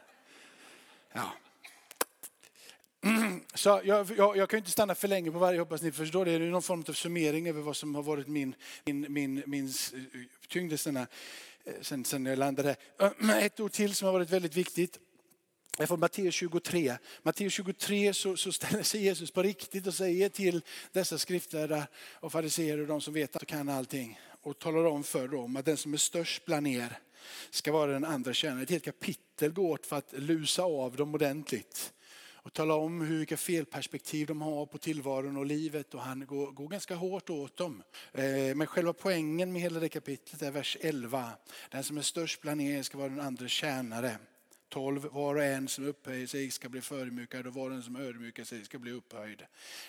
Ja. 1.12 1.32
Ehm, 3.32 3.40
så 3.54 3.80
jag, 3.84 4.10
jag, 4.16 4.36
jag, 4.36 4.48
kan 4.48 4.58
inte 4.58 4.70
stanna 4.70 4.94
för 4.94 5.08
länge 5.08 5.30
på 5.30 5.38
varje, 5.38 5.58
hoppas 5.58 5.82
ni 5.82 5.92
förstår 5.92 6.24
det. 6.24 6.38
Det 6.38 6.44
är 6.44 6.50
någon 6.50 6.62
form 6.62 6.84
av 6.88 6.92
summering 6.92 7.48
över 7.48 7.60
vad 7.60 7.76
som 7.76 7.94
har 7.94 8.02
varit 8.02 8.28
min, 8.28 8.54
min, 8.84 9.06
min, 9.08 9.42
min 9.46 9.66
eh, 9.66 10.20
tyngd 10.48 10.72
eh, 10.72 10.78
sen, 11.80 12.04
sen, 12.04 12.26
jag 12.26 12.38
landade. 12.38 12.76
Ehm, 12.98 13.30
ett 13.30 13.60
ord 13.60 13.72
till 13.72 13.94
som 13.94 14.06
har 14.06 14.12
varit 14.12 14.30
väldigt 14.30 14.56
viktigt. 14.56 14.98
är 15.78 15.86
från 15.86 16.00
Matteus 16.00 16.34
23. 16.34 16.96
Matteus 17.22 17.52
23 17.52 18.14
så, 18.14 18.36
så, 18.36 18.52
ställer 18.52 18.82
sig 18.82 19.02
Jesus 19.02 19.30
på 19.30 19.42
riktigt 19.42 19.86
och 19.86 19.94
säger 19.94 20.28
till 20.28 20.62
dessa 20.92 21.18
skriftlärda 21.18 21.86
och 22.12 22.32
fariseer 22.32 22.80
och 22.80 22.86
de 22.86 23.00
som 23.00 23.14
vet 23.14 23.36
att 23.36 23.40
de 23.40 23.46
kan 23.46 23.68
allting 23.68 24.20
och 24.42 24.58
talar 24.58 24.84
om 24.84 25.04
för 25.04 25.28
dem 25.28 25.56
att 25.56 25.64
den 25.64 25.76
som 25.76 25.94
är 25.94 25.98
störst 25.98 26.44
bland 26.44 26.66
er 26.66 26.98
ska 27.50 27.72
vara 27.72 27.92
den 27.92 28.04
andra 28.04 28.32
tjänaren. 28.32 28.62
Ett 28.62 28.70
helt 28.70 28.84
kapitel 28.84 29.52
går 29.52 29.70
åt 29.70 29.86
för 29.86 29.96
att 29.96 30.12
lusa 30.12 30.62
av 30.62 30.96
dem 30.96 31.14
ordentligt 31.14 31.92
och 32.42 32.52
tala 32.52 32.74
om 32.74 33.00
hur 33.00 33.18
vilka 33.18 33.36
felperspektiv 33.36 34.26
de 34.26 34.42
har 34.42 34.66
på 34.66 34.78
tillvaron 34.78 35.36
och 35.36 35.46
livet 35.46 35.94
och 35.94 36.00
han 36.00 36.26
går, 36.26 36.50
går 36.50 36.68
ganska 36.68 36.94
hårt 36.94 37.30
åt 37.30 37.56
dem. 37.56 37.82
Eh, 38.12 38.54
men 38.54 38.66
själva 38.66 38.92
poängen 38.92 39.52
med 39.52 39.62
hela 39.62 39.80
det 39.80 39.88
kapitlet 39.88 40.42
är 40.42 40.50
vers 40.50 40.76
11. 40.80 41.30
Den 41.70 41.84
som 41.84 41.98
är 41.98 42.02
störst 42.02 42.40
bland 42.40 42.60
er 42.60 42.82
ska 42.82 42.98
vara 42.98 43.08
den 43.08 43.20
andra 43.20 43.48
tjänare. 43.48 44.16
12. 44.68 45.08
Var 45.12 45.34
och 45.34 45.44
en 45.44 45.68
som 45.68 45.86
upphöjer 45.86 46.26
sig 46.26 46.50
ska 46.50 46.68
bli 46.68 46.80
förmjukad 46.80 47.46
och 47.46 47.54
var 47.54 47.70
och 47.70 47.76
en 47.76 47.82
som 47.82 47.96
ödmjukar 47.96 48.44
sig 48.44 48.64
ska 48.64 48.78
bli 48.78 48.92
upphöjd. 48.92 49.42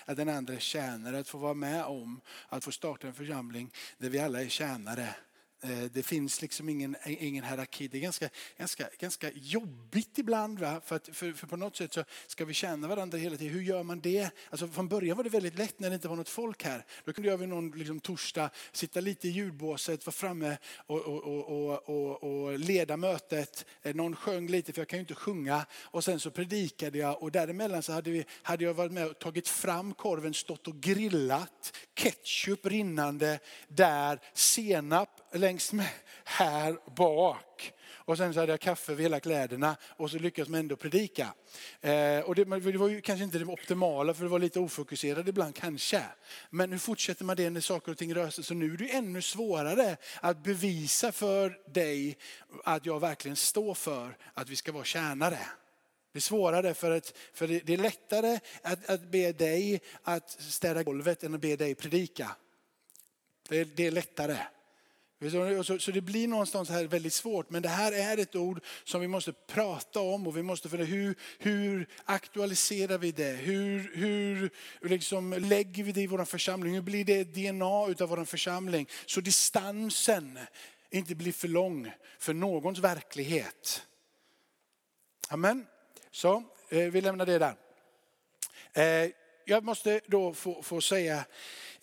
Att 0.05 0.17
den 0.17 0.29
andra 0.29 0.59
tjänare, 0.59 1.19
att 1.19 1.29
få 1.29 1.37
vara 1.37 1.53
med 1.53 1.85
om 1.85 2.21
att 2.49 2.63
få 2.63 2.71
starta 2.71 3.07
en 3.07 3.13
församling 3.13 3.71
där 3.97 4.09
vi 4.09 4.19
alla 4.19 4.41
är 4.41 4.47
tjänare 4.47 5.15
Eh, 5.63 5.83
det 5.93 6.03
finns 6.03 6.41
liksom 6.41 6.69
ingen, 6.69 6.95
ingen 7.05 7.43
hierarki. 7.43 7.87
Det 7.87 7.97
är 7.97 8.01
ganska, 8.01 8.29
ganska, 8.57 8.89
ganska 8.99 9.31
jobbigt 9.33 10.17
ibland. 10.17 10.59
Va? 10.59 10.81
För, 10.85 10.95
att, 10.95 11.09
för, 11.13 11.33
för, 11.33 11.47
på 11.47 11.57
något 11.57 11.75
sätt 11.75 11.93
så 11.93 12.03
ska 12.27 12.45
vi 12.45 12.53
känna 12.53 12.87
varandra 12.87 13.17
hela 13.17 13.37
tiden. 13.37 13.53
Hur 13.53 13.61
gör 13.61 13.83
man 13.83 13.99
det? 13.99 14.29
Alltså 14.49 14.67
från 14.67 14.87
början 14.87 15.17
var 15.17 15.23
det 15.23 15.29
väldigt 15.29 15.57
lätt 15.57 15.79
när 15.79 15.89
det 15.89 15.95
inte 15.95 16.07
var 16.07 16.15
något 16.15 16.29
folk 16.29 16.63
här. 16.63 16.85
Då 17.05 17.13
kunde 17.13 17.29
jag 17.29 17.37
vid 17.37 17.49
någon 17.49 17.71
liksom, 17.71 17.99
torsdag 17.99 18.49
sitta 18.71 18.99
lite 18.99 19.27
i 19.27 19.31
ljudbåset, 19.31 20.05
vara 20.05 20.13
framme 20.13 20.57
och, 20.75 20.99
och, 20.99 21.23
och, 21.23 21.89
och, 21.89 22.23
och 22.23 22.59
leda 22.59 22.97
mötet. 22.97 23.65
Eh, 23.81 23.95
någon 23.95 24.15
sjöng 24.15 24.47
lite, 24.47 24.73
för 24.73 24.81
jag 24.81 24.87
kan 24.87 24.97
ju 24.97 25.01
inte 25.01 25.15
sjunga. 25.15 25.65
Och 25.73 26.03
sen 26.03 26.19
så 26.19 26.31
predikade 26.31 26.97
jag 26.97 27.23
och 27.23 27.31
däremellan 27.31 27.83
så 27.83 27.93
hade, 27.93 28.11
vi, 28.11 28.25
hade 28.41 28.63
jag 28.63 28.73
varit 28.73 28.91
med 28.91 29.07
och 29.07 29.19
tagit 29.19 29.47
fram 29.47 29.93
korven, 29.93 30.33
stått 30.33 30.67
och 30.67 30.75
grillat. 30.81 31.77
Ketchup 31.95 32.65
rinnande 32.65 33.39
där, 33.67 34.19
senap 34.33 35.22
längs 35.33 35.73
med 35.73 35.89
här 36.23 36.77
bak. 36.95 37.73
Och 38.05 38.17
sen 38.17 38.33
så 38.33 38.39
hade 38.39 38.51
jag 38.53 38.59
kaffe 38.59 38.91
över 38.91 39.03
hela 39.03 39.19
kläderna 39.19 39.75
och 39.83 40.11
så 40.11 40.19
lyckades 40.19 40.49
man 40.49 40.59
ändå 40.59 40.75
predika. 40.75 41.33
Eh, 41.81 42.19
och 42.19 42.35
det, 42.35 42.43
det, 42.43 42.77
var 42.77 42.89
ju 42.89 43.01
kanske 43.01 43.23
inte 43.23 43.39
det 43.39 43.45
optimala 43.45 44.13
för 44.13 44.23
det 44.23 44.29
var 44.29 44.39
lite 44.39 44.59
ofokuserad 44.59 45.29
ibland 45.29 45.55
kanske. 45.55 46.03
Men 46.49 46.71
hur 46.71 46.79
fortsätter 46.79 47.25
man 47.25 47.35
det 47.35 47.49
när 47.49 47.61
saker 47.61 47.91
och 47.91 47.97
ting 47.97 48.15
rör 48.15 48.29
sig? 48.29 48.43
Så 48.43 48.53
nu 48.53 48.73
är 48.73 48.77
det 48.77 48.91
ännu 48.91 49.21
svårare 49.21 49.97
att 50.21 50.43
bevisa 50.43 51.11
för 51.11 51.57
dig 51.73 52.17
att 52.63 52.85
jag 52.85 52.99
verkligen 52.99 53.35
står 53.35 53.73
för 53.73 54.17
att 54.33 54.49
vi 54.49 54.55
ska 54.55 54.71
vara 54.71 54.83
tjänare. 54.83 55.39
Det 56.11 56.19
är 56.19 56.21
svårare 56.21 56.73
för, 56.73 56.91
att, 56.91 57.13
för 57.33 57.47
det 57.47 57.73
är 57.73 57.77
lättare 57.77 58.39
att, 58.61 58.89
att 58.89 59.01
be 59.01 59.31
dig 59.31 59.81
att 60.03 60.31
städa 60.31 60.83
golvet 60.83 61.23
än 61.23 61.33
att 61.33 61.41
be 61.41 61.55
dig 61.55 61.75
predika. 61.75 62.35
Det 63.49 63.59
är, 63.59 63.65
det 63.65 63.87
är 63.87 63.91
lättare. 63.91 64.37
Så, 65.79 65.91
det 65.91 66.01
blir 66.01 66.27
någonstans 66.27 66.69
här 66.69 66.85
väldigt 66.85 67.13
svårt. 67.13 67.49
Men 67.49 67.61
det 67.61 67.69
här 67.69 67.91
är 67.91 68.17
ett 68.17 68.35
ord 68.35 68.63
som 68.83 69.01
vi 69.01 69.07
måste 69.07 69.33
prata 69.33 69.99
om 69.99 70.27
och 70.27 70.37
vi 70.37 70.43
måste 70.43 70.69
fundera 70.69 70.87
hur, 70.87 71.15
hur 71.39 71.87
aktualiserar 72.05 72.97
vi 72.97 73.11
det? 73.11 73.31
Hur, 73.31 73.91
hur 73.95 74.49
liksom 74.81 75.33
lägger 75.33 75.83
vi 75.83 75.91
det 75.91 76.01
i 76.01 76.07
vår 76.07 76.25
församling? 76.25 76.73
Hur 76.73 76.81
blir 76.81 77.05
det 77.05 77.23
DNA 77.23 77.87
utav 77.87 78.09
vår 78.09 78.25
församling? 78.25 78.89
Så 79.05 79.21
distansen 79.21 80.39
inte 80.89 81.15
blir 81.15 81.31
för 81.31 81.47
lång 81.47 81.91
för 82.19 82.33
någons 82.33 82.79
verklighet. 82.79 83.83
Amen. 85.29 85.65
Så 86.11 86.43
eh, 86.69 86.91
vi 86.91 87.01
lämnar 87.01 87.25
det 87.25 87.39
där. 87.39 87.55
Eh, 88.73 89.11
jag 89.45 89.63
måste 89.63 90.01
då 90.07 90.33
få, 90.33 90.61
få 90.63 90.81
säga, 90.81 91.25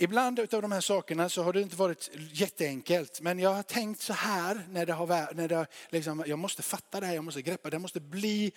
ibland 0.03 0.41
av 0.41 0.63
de 0.63 0.73
här 0.73 0.81
sakerna 0.81 1.29
så 1.29 1.43
har 1.43 1.53
det 1.53 1.61
inte 1.61 1.77
varit 1.77 2.11
jätteenkelt. 2.33 3.21
Men 3.21 3.39
jag 3.39 3.55
har 3.55 3.63
tänkt 3.63 4.01
så 4.01 4.13
här 4.13 4.67
när 4.71 4.87
det 4.87 4.93
har 4.93 5.35
när 5.35 5.49
det, 5.49 5.67
liksom, 5.91 6.25
jag 6.27 6.39
måste 6.39 6.63
fatta 6.63 7.01
det 7.01 7.07
här, 7.07 7.15
jag 7.15 7.25
måste 7.25 7.43
greppa 7.43 7.71
det, 7.71 7.77
det 7.77 7.81
måste 7.81 8.01
bli 8.01 8.53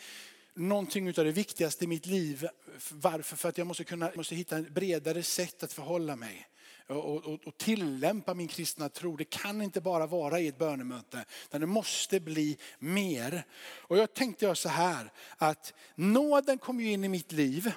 någonting 0.54 1.08
av 1.08 1.14
det 1.14 1.32
viktigaste 1.32 1.84
i 1.84 1.88
mitt 1.88 2.06
liv. 2.06 2.48
Varför? 2.92 3.36
För 3.36 3.50
att 3.50 3.58
jag 3.58 3.68
måste, 3.68 3.84
kunna, 3.84 4.12
måste 4.16 4.36
hitta 4.36 4.58
ett 4.58 4.70
bredare 4.70 5.24
sätt 5.24 5.64
att 5.64 5.74
förhålla 5.74 6.16
mig. 6.16 6.48
Och, 6.88 7.16
och, 7.16 7.48
och, 7.48 7.58
tillämpa 7.58 8.34
min 8.34 8.48
kristna 8.48 8.90
tro. 8.90 9.16
Det 9.16 9.30
kan 9.30 9.62
inte 9.62 9.82
bara 9.82 10.08
vara 10.08 10.40
i 10.40 10.48
ett 10.48 10.58
bönemöte, 10.58 11.26
utan 11.46 11.62
det 11.62 11.68
måste 11.68 12.20
bli 12.20 12.58
mer. 12.80 13.44
Och 13.78 13.98
jag 13.98 14.14
tänkte 14.14 14.46
jag 14.46 14.58
så 14.58 14.70
här, 14.70 15.12
att 15.38 15.74
nåden 15.96 16.58
kom 16.58 16.80
ju 16.80 16.92
in 16.92 17.04
i 17.04 17.10
mitt 17.10 17.32
liv 17.32 17.74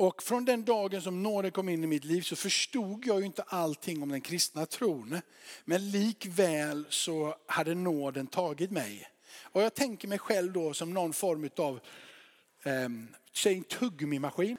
och 0.00 0.22
från 0.22 0.44
den 0.44 0.64
dagen 0.64 1.02
som 1.02 1.22
nåden 1.22 1.50
kom 1.50 1.68
in 1.68 1.84
i 1.84 1.86
mitt 1.86 2.04
liv 2.04 2.22
så 2.22 2.36
förstod 2.36 3.06
jag 3.06 3.20
ju 3.20 3.26
inte 3.26 3.42
allting 3.42 4.02
om 4.02 4.08
den 4.08 4.20
kristna 4.20 4.66
tron. 4.66 5.20
Men 5.64 5.90
likväl 5.90 6.86
så 6.88 7.34
hade 7.46 7.74
nåden 7.74 8.26
tagit 8.26 8.70
mig. 8.70 9.08
Och 9.42 9.62
jag 9.62 9.74
tänker 9.74 10.08
mig 10.08 10.18
själv 10.18 10.52
då 10.52 10.74
som 10.74 10.94
någon 10.94 11.12
form 11.12 11.50
av, 11.56 11.80
eh, 12.62 12.88
säg 13.32 13.56
en 13.56 13.64
tuggummimaskin. 13.64 14.56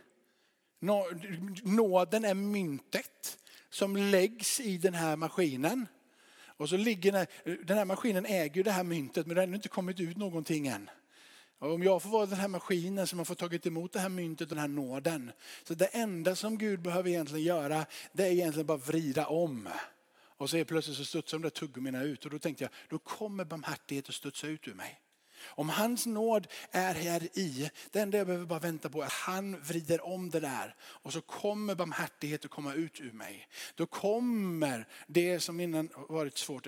Nåden 1.64 2.26
är 2.26 2.34
myntet 2.34 3.38
som 3.70 3.98
läggs 3.98 4.60
i 4.60 4.78
den 4.78 4.94
här 4.94 5.16
maskinen. 5.16 5.88
Och 6.58 6.70
så 6.70 6.78
ligger 6.78 7.12
den 7.12 7.20
här, 7.20 7.58
den 7.66 7.78
här 7.78 7.86
maskinen 7.86 8.26
äger 8.26 8.64
det 8.64 8.72
här 8.72 8.84
myntet 8.84 9.28
men 9.28 9.36
det 9.36 9.42
har 9.42 9.48
ännu 9.48 9.56
inte 9.56 9.70
kommit 9.70 10.00
ut 10.00 10.18
någonting 10.18 10.68
än. 10.68 10.90
Om 11.64 11.84
jag 11.84 12.02
får 12.02 12.10
vara 12.10 12.26
den 12.26 12.40
här 12.40 12.48
maskinen 12.48 13.08
som 13.08 13.20
har 13.20 13.26
fått 13.26 13.38
tagit 13.38 13.66
emot 13.66 13.94
det 13.94 14.00
här 14.00 14.10
myntet, 14.10 14.52
och 14.52 14.56
den 14.56 14.62
här 14.62 14.68
nåden. 14.68 15.32
Så 15.64 15.74
det 15.74 15.86
enda 15.86 16.36
som 16.36 16.58
Gud 16.58 16.82
behöver 16.82 17.10
egentligen 17.10 17.46
göra, 17.46 17.86
det 18.12 18.28
är 18.28 18.32
egentligen 18.32 18.68
bara 18.68 18.78
vrida 18.78 19.28
om. 19.28 19.70
Och 20.14 20.50
så 20.50 20.58
är 20.58 20.64
plötsligt 20.64 20.98
så 20.98 21.06
studsar 21.06 21.38
de 21.38 21.42
där 21.42 21.50
tuggummina 21.50 22.04
ut 22.04 22.26
och 22.26 22.32
då 22.32 22.40
tänkte 22.40 22.64
jag, 22.64 22.72
då 22.90 23.00
kommer 23.00 23.46
barmhärtighet 23.46 24.10
att 24.10 24.16
studsa 24.16 24.48
ut 24.48 24.68
ur 24.68 24.74
mig. 24.74 25.00
Om 25.46 25.70
hans 25.70 26.06
nåd 26.06 26.48
är 26.72 26.94
här 26.94 27.38
i, 27.38 27.70
det 27.92 28.00
enda 28.00 28.18
jag 28.18 28.28
behöver 28.28 28.46
bara 28.46 28.60
vänta 28.60 28.90
på 28.90 29.02
är 29.02 29.06
att 29.06 29.12
han 29.12 29.62
vrider 29.62 30.06
om 30.06 30.30
det 30.30 30.40
där. 30.40 30.76
Och 30.82 31.14
så 31.14 31.22
kommer 31.22 31.76
barmhärtighet 31.76 32.46
att 32.46 32.52
komma 32.52 32.74
ut 32.74 33.02
ur 33.02 33.12
mig. 33.12 33.48
Då 33.76 33.86
kommer 33.86 34.88
det 35.08 35.40
som 35.40 35.60
innan 35.60 35.90
varit 36.10 36.38
svårt. 36.38 36.68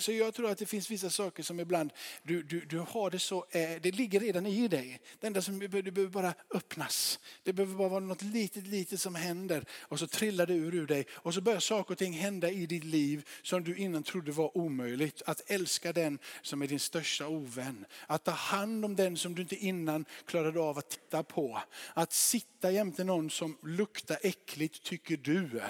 Så 0.00 0.12
jag 0.12 0.34
tror 0.34 0.50
att 0.50 0.58
det 0.58 0.66
finns 0.66 0.90
vissa 0.90 1.10
saker 1.10 1.42
som 1.42 1.60
ibland, 1.60 1.92
du, 2.22 2.42
du, 2.42 2.60
du 2.60 2.78
har 2.78 3.10
det 3.10 3.18
så, 3.18 3.46
eh, 3.50 3.80
det 3.82 3.94
ligger 3.94 4.20
redan 4.20 4.46
i 4.46 4.68
dig. 4.68 5.00
Det 5.20 5.26
enda 5.26 5.42
som 5.42 5.58
du 5.58 5.68
behöver 5.68 6.06
bara 6.06 6.34
öppnas. 6.50 7.18
Det 7.42 7.52
behöver 7.52 7.74
bara 7.74 7.88
vara 7.88 8.00
något 8.00 8.22
litet, 8.22 8.66
litet 8.66 9.00
som 9.00 9.14
händer. 9.14 9.64
Och 9.80 9.98
så 9.98 10.06
trillar 10.06 10.46
det 10.46 10.54
ur 10.54 10.74
ur 10.74 10.86
dig. 10.86 11.06
Och 11.12 11.34
så 11.34 11.40
börjar 11.40 11.60
saker 11.60 11.94
och 11.94 11.98
ting 11.98 12.12
hända 12.12 12.50
i 12.50 12.66
ditt 12.66 12.84
liv 12.84 13.28
som 13.42 13.64
du 13.64 13.76
innan 13.76 14.02
trodde 14.02 14.32
var 14.32 14.56
omöjligt. 14.58 15.22
Att 15.26 15.50
älska 15.50 15.92
den 15.92 16.18
som 16.42 16.62
är 16.62 16.66
din 16.66 16.80
största 16.80 17.28
ovän 17.28 17.86
att 18.06 18.24
ta 18.24 18.30
hand 18.30 18.84
om 18.84 18.96
den 18.96 19.16
som 19.16 19.34
du 19.34 19.42
inte 19.42 19.56
innan 19.56 20.04
klarade 20.26 20.60
av 20.60 20.78
att 20.78 20.88
titta 20.90 21.22
på. 21.22 21.60
Att 21.94 22.12
sitta 22.12 22.70
jämte 22.70 23.04
någon 23.04 23.30
som 23.30 23.58
luktar 23.62 24.18
äckligt 24.22 24.82
tycker 24.82 25.16
du. 25.16 25.62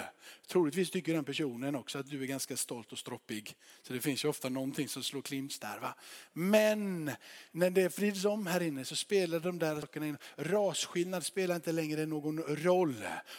Troligtvis 0.47 0.91
tycker 0.91 1.13
den 1.13 1.23
personen 1.23 1.75
också 1.75 1.99
att 1.99 2.09
du 2.09 2.23
är 2.23 2.27
ganska 2.27 2.57
stolt 2.57 2.91
och 2.91 2.99
stroppig. 2.99 3.55
Så 3.81 3.93
det 3.93 4.01
finns 4.01 4.25
ju 4.25 4.29
ofta 4.29 4.49
någonting 4.49 4.87
som 4.87 5.03
slår 5.03 5.21
clinch 5.21 5.57
där. 5.61 5.79
Va? 5.79 5.95
Men 6.33 7.11
när 7.51 7.69
det 7.69 7.97
vrids 7.97 8.25
om 8.25 8.47
här 8.47 8.61
inne 8.61 8.85
så 8.85 8.95
spelar 8.95 9.39
de 9.39 9.59
där 9.59 9.81
sakerna 9.81 10.07
in. 10.07 10.17
Rasskillnad 10.35 11.25
spelar 11.25 11.55
inte 11.55 11.71
längre 11.71 12.05
någon 12.05 12.39
roll. 12.39 12.95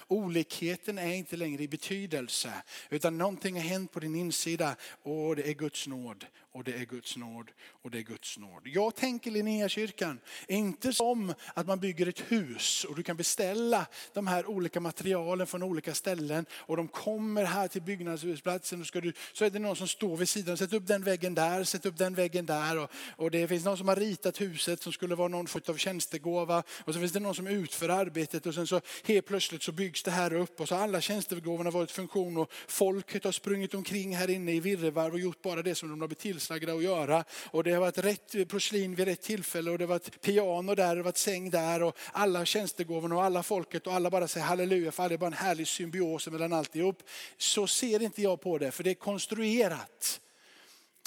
Olikheten 0.07 0.99
är 0.99 1.13
inte 1.13 1.37
längre 1.37 1.63
i 1.63 1.69
betydelse. 1.69 2.53
Utan 2.91 3.19
någonting 3.19 3.55
har 3.55 3.63
hänt 3.63 3.93
på 3.93 4.01
din 4.01 4.15
insida 4.15 4.77
och 5.03 5.37
det 5.37 5.49
är 5.49 5.55
Guds 5.55 5.87
nåd 5.87 6.27
och 6.57 6.65
det 6.65 6.73
är 6.73 6.85
Guds 6.85 7.17
nåd 7.17 7.51
och 7.83 7.91
det 7.91 7.99
är 7.99 8.03
Guds 8.03 8.39
nåd. 8.39 8.63
Jag 8.65 8.95
tänker 8.95 9.31
Linnéakyrkan, 9.31 10.21
inte 10.49 10.93
som 10.93 11.35
att 11.55 11.67
man 11.67 11.81
bygger 11.81 12.07
ett 12.07 12.33
hus 12.33 12.85
och 12.85 12.97
du 12.97 13.03
kan 13.03 13.17
beställa 13.17 13.87
de 14.13 14.27
här 14.27 14.47
olika 14.47 14.81
materialen 14.81 15.47
från 15.47 15.63
olika 15.63 15.95
ställen 15.95 16.47
och 16.53 16.77
de 16.77 16.89
kommer 16.97 17.45
här 17.45 17.69
till 17.69 17.83
byggnadsplatsen 17.83 18.81
och 18.81 18.87
ska 18.87 19.01
du, 19.01 19.13
så 19.33 19.45
är 19.45 19.51
det 19.51 19.59
någon 19.59 19.77
som 19.77 19.89
står 19.89 20.17
vid 20.17 20.29
sidan, 20.29 20.57
sätt 20.57 20.73
upp 20.73 20.87
den 20.87 21.03
väggen 21.03 21.35
där, 21.35 21.65
sätt 21.65 21.87
upp 21.87 21.99
den 21.99 22.15
väggen 22.15 22.47
där. 22.47 22.79
Och, 22.79 22.91
och 23.17 23.31
det 23.31 23.49
finns 23.49 23.65
någon 23.65 23.77
som 23.77 23.89
har 23.89 23.97
ritat 23.97 24.41
huset 24.41 24.83
som 24.83 24.93
skulle 24.93 25.15
vara 25.15 25.29
någon 25.29 25.47
form 25.47 25.63
av 25.69 25.77
tjänstegåva. 25.77 26.63
Och 26.85 26.95
så 26.95 27.01
finns 27.01 27.13
det 27.13 27.21
någon 27.21 27.35
som 27.35 27.47
utför 27.47 27.89
arbetet 27.89 28.47
och 28.47 28.55
sen 28.55 28.67
så 28.67 28.81
helt 29.05 29.27
plötsligt 29.27 29.63
så 29.63 29.73
byggs 29.73 30.03
det 30.03 30.11
här 30.11 30.33
upp. 30.33 30.61
Och 30.61 30.69
så 30.69 30.75
har 30.75 30.83
alla 30.83 31.01
tjänstegåvorna 31.01 31.71
varit 31.71 31.91
funktion 31.91 32.37
och 32.37 32.53
folket 32.69 33.25
har 33.25 33.33
sprungit 33.33 33.75
omkring 33.75 34.17
här 34.17 34.31
inne 34.31 34.53
i 34.53 34.61
virrvarr 34.61 35.11
och 35.11 35.21
gjort 35.21 35.43
bara 35.43 35.63
det 35.63 35.75
som 35.75 35.89
de 35.89 36.01
har 36.01 36.09
blivit 36.09 36.19
tillsagda 36.19 36.73
att 36.73 36.83
göra. 36.83 37.25
Och 37.51 37.65
det 37.65 37.73
har 37.73 37.81
varit 37.81 37.99
rätt 37.99 38.49
porslin 38.49 38.95
vid 38.95 39.09
rätt 39.09 39.23
tillfälle 39.23 39.71
och 39.71 39.79
det 39.79 39.85
har 39.85 39.89
varit 39.89 40.21
piano 40.21 40.75
där, 40.75 40.95
det 40.95 41.01
har 41.01 41.05
varit 41.05 41.17
säng 41.17 41.51
där. 41.51 41.83
Och 41.83 41.97
alla 42.13 42.45
tjänstegåvorna 42.45 43.15
och 43.15 43.25
alla 43.25 43.43
folket 43.43 43.87
och 43.87 43.95
alla 43.95 44.11
bara 44.11 44.29
säger 44.29 44.47
halleluja 44.47 44.93
för 44.93 45.09
det 45.09 45.15
är 45.15 45.19
bara 45.19 45.27
en 45.27 45.33
härlig 45.33 45.69
symbios 45.69 46.29
mellan 46.29 46.53
alltihop. 46.87 47.03
Så 47.37 47.67
ser 47.67 48.03
inte 48.03 48.23
jag 48.23 48.41
på 48.41 48.59
det 48.59 48.71
för 48.71 48.85
det 48.85 48.91
är 48.91 48.95
konstruerat. 48.95 50.21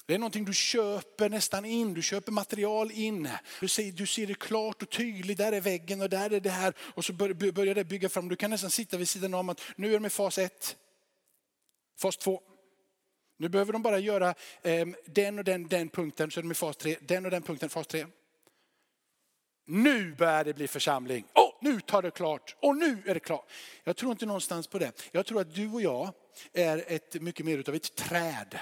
Det 0.05 0.15
är 0.15 0.19
någonting 0.19 0.45
du 0.45 0.53
köper 0.53 1.29
nästan 1.29 1.65
in, 1.65 1.93
du 1.93 2.01
köper 2.01 2.31
material 2.31 2.91
in. 2.91 3.29
Du 3.59 3.67
ser, 3.67 3.91
du 3.91 4.07
ser 4.07 4.27
det 4.27 4.39
klart 4.39 4.81
och 4.81 4.89
tydligt, 4.89 5.37
där 5.37 5.51
är 5.51 5.61
väggen 5.61 6.01
och 6.01 6.09
där 6.09 6.33
är 6.33 6.39
det 6.39 6.49
här. 6.49 6.73
Och 6.95 7.05
så 7.05 7.13
bör, 7.13 7.51
börjar 7.51 7.75
det 7.75 7.83
bygga 7.83 8.09
fram. 8.09 8.29
Du 8.29 8.35
kan 8.35 8.51
nästan 8.51 8.69
sitta 8.69 8.97
vid 8.97 9.09
sidan 9.09 9.33
om 9.33 9.49
att 9.49 9.61
nu 9.75 9.89
är 9.89 9.93
de 9.93 10.05
i 10.05 10.09
fas 10.09 10.37
ett, 10.37 10.75
fas 11.97 12.17
två. 12.17 12.41
Nu 13.37 13.49
behöver 13.49 13.73
de 13.73 13.81
bara 13.81 13.99
göra 13.99 14.35
eh, 14.63 14.87
den 15.05 15.39
och 15.39 15.45
den, 15.45 15.67
den 15.67 15.89
punkten 15.89 16.31
så 16.31 16.39
är 16.39 16.41
de 16.41 16.51
i 16.51 16.55
fas 16.55 16.77
tre, 16.77 16.97
den 17.01 17.25
och 17.25 17.31
den 17.31 17.41
punkten, 17.41 17.69
fas 17.69 17.87
tre. 17.87 18.05
Nu 19.65 20.15
börjar 20.15 20.43
det 20.43 20.53
bli 20.53 20.67
församling. 20.67 21.25
Oh, 21.35 21.48
nu 21.61 21.81
tar 21.81 22.01
det 22.01 22.11
klart 22.11 22.55
och 22.59 22.77
nu 22.77 23.03
är 23.05 23.13
det 23.13 23.19
klart. 23.19 23.51
Jag 23.83 23.97
tror 23.97 24.11
inte 24.11 24.25
någonstans 24.25 24.67
på 24.67 24.79
det. 24.79 25.09
Jag 25.11 25.25
tror 25.25 25.41
att 25.41 25.55
du 25.55 25.71
och 25.71 25.81
jag 25.81 26.13
är 26.53 26.83
ett, 26.87 27.21
mycket 27.21 27.45
mer 27.45 27.57
utav 27.57 27.75
ett 27.75 27.95
träd. 27.95 28.59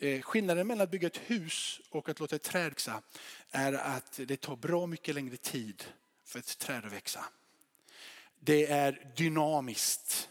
Eh, 0.00 0.20
skillnaden 0.20 0.66
mellan 0.66 0.84
att 0.84 0.90
bygga 0.90 1.06
ett 1.06 1.20
hus 1.26 1.80
och 1.90 2.08
att 2.08 2.20
låta 2.20 2.36
ett 2.36 2.42
träd 2.42 2.70
växa 2.70 3.02
är 3.50 3.72
att 3.72 4.20
det 4.26 4.40
tar 4.40 4.56
bra 4.56 4.86
mycket 4.86 5.14
längre 5.14 5.36
tid 5.36 5.84
för 6.24 6.38
ett 6.38 6.58
träd 6.58 6.84
att 6.84 6.92
växa. 6.92 7.24
Det 8.40 8.66
är 8.66 9.12
dynamiskt. 9.16 10.28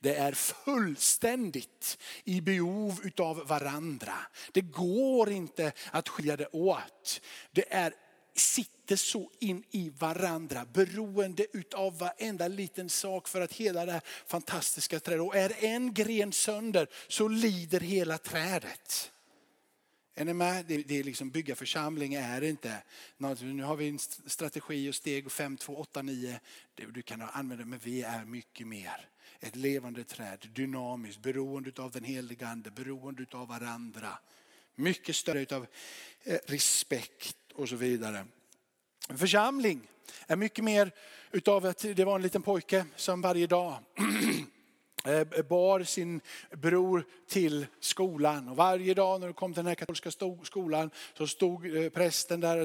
Det 0.00 0.14
är 0.14 0.32
fullständigt 0.32 1.98
i 2.24 2.40
behov 2.40 3.00
utav 3.04 3.46
varandra. 3.46 4.14
Det 4.52 4.60
går 4.60 5.30
inte 5.30 5.72
att 5.90 6.08
skilja 6.08 6.36
det 6.36 6.46
åt. 6.46 7.20
Det 7.50 7.72
är 7.72 7.94
sitter 8.40 8.96
så 8.96 9.30
in 9.38 9.64
i 9.70 9.90
varandra, 9.98 10.66
beroende 10.72 11.46
utav 11.52 11.98
varenda 11.98 12.48
liten 12.48 12.88
sak 12.88 13.28
för 13.28 13.40
att 13.40 13.52
hela 13.52 13.86
det 13.86 13.92
här 13.92 14.02
fantastiska 14.26 15.00
trädet, 15.00 15.22
och 15.22 15.36
är 15.36 15.64
en 15.64 15.94
gren 15.94 16.32
sönder 16.32 16.88
så 17.08 17.28
lider 17.28 17.80
hela 17.80 18.18
trädet. 18.18 19.12
Är 20.18 20.24
ni 20.24 20.32
med? 20.32 20.64
Det, 20.66 20.82
det 20.82 20.98
är 20.98 21.04
liksom 21.04 21.30
bygga 21.30 21.54
församling 21.56 22.14
är 22.14 22.42
inte, 22.42 22.82
nu 23.40 23.62
har 23.62 23.76
vi 23.76 23.88
en 23.88 23.98
strategi 24.26 24.90
och 24.90 24.94
steg 24.94 25.32
5, 25.32 25.56
2, 25.56 25.76
8, 25.76 26.02
9. 26.02 26.40
Du 26.74 27.02
kan 27.02 27.22
använda 27.22 27.64
men 27.64 27.78
vi 27.78 28.02
är 28.02 28.24
mycket 28.24 28.66
mer. 28.66 29.08
ett 29.40 29.56
levande 29.56 30.04
träd, 30.04 30.48
dynamiskt, 30.52 31.22
beroende 31.22 31.82
av 31.82 31.90
den 31.90 32.04
helige 32.04 32.46
ande, 32.46 32.70
beroende 32.70 33.26
av 33.32 33.48
varandra. 33.48 34.18
Mycket 34.74 35.16
större 35.16 35.56
av 35.56 35.66
eh, 36.24 36.38
respekt 36.46 37.36
och 37.58 37.68
så 37.68 37.76
vidare. 37.76 38.24
Församling 39.16 39.80
är 40.26 40.36
mycket 40.36 40.64
mer 40.64 40.90
utav 41.30 41.66
att 41.66 41.78
det 41.78 42.04
var 42.04 42.14
en 42.14 42.22
liten 42.22 42.42
pojke 42.42 42.84
som 42.96 43.20
varje 43.20 43.46
dag 43.46 43.78
Eh, 45.08 45.42
bar 45.48 45.82
sin 45.82 46.20
bror 46.50 47.04
till 47.28 47.66
skolan. 47.80 48.48
Och 48.48 48.56
varje 48.56 48.94
dag 48.94 49.20
när 49.20 49.26
du 49.26 49.32
kom 49.32 49.52
till 49.52 49.58
den 49.58 49.66
här 49.66 49.74
katolska 49.74 50.10
skolan 50.42 50.90
så 51.14 51.26
stod 51.26 51.76
eh, 51.76 51.90
prästen 51.90 52.40
där 52.40 52.62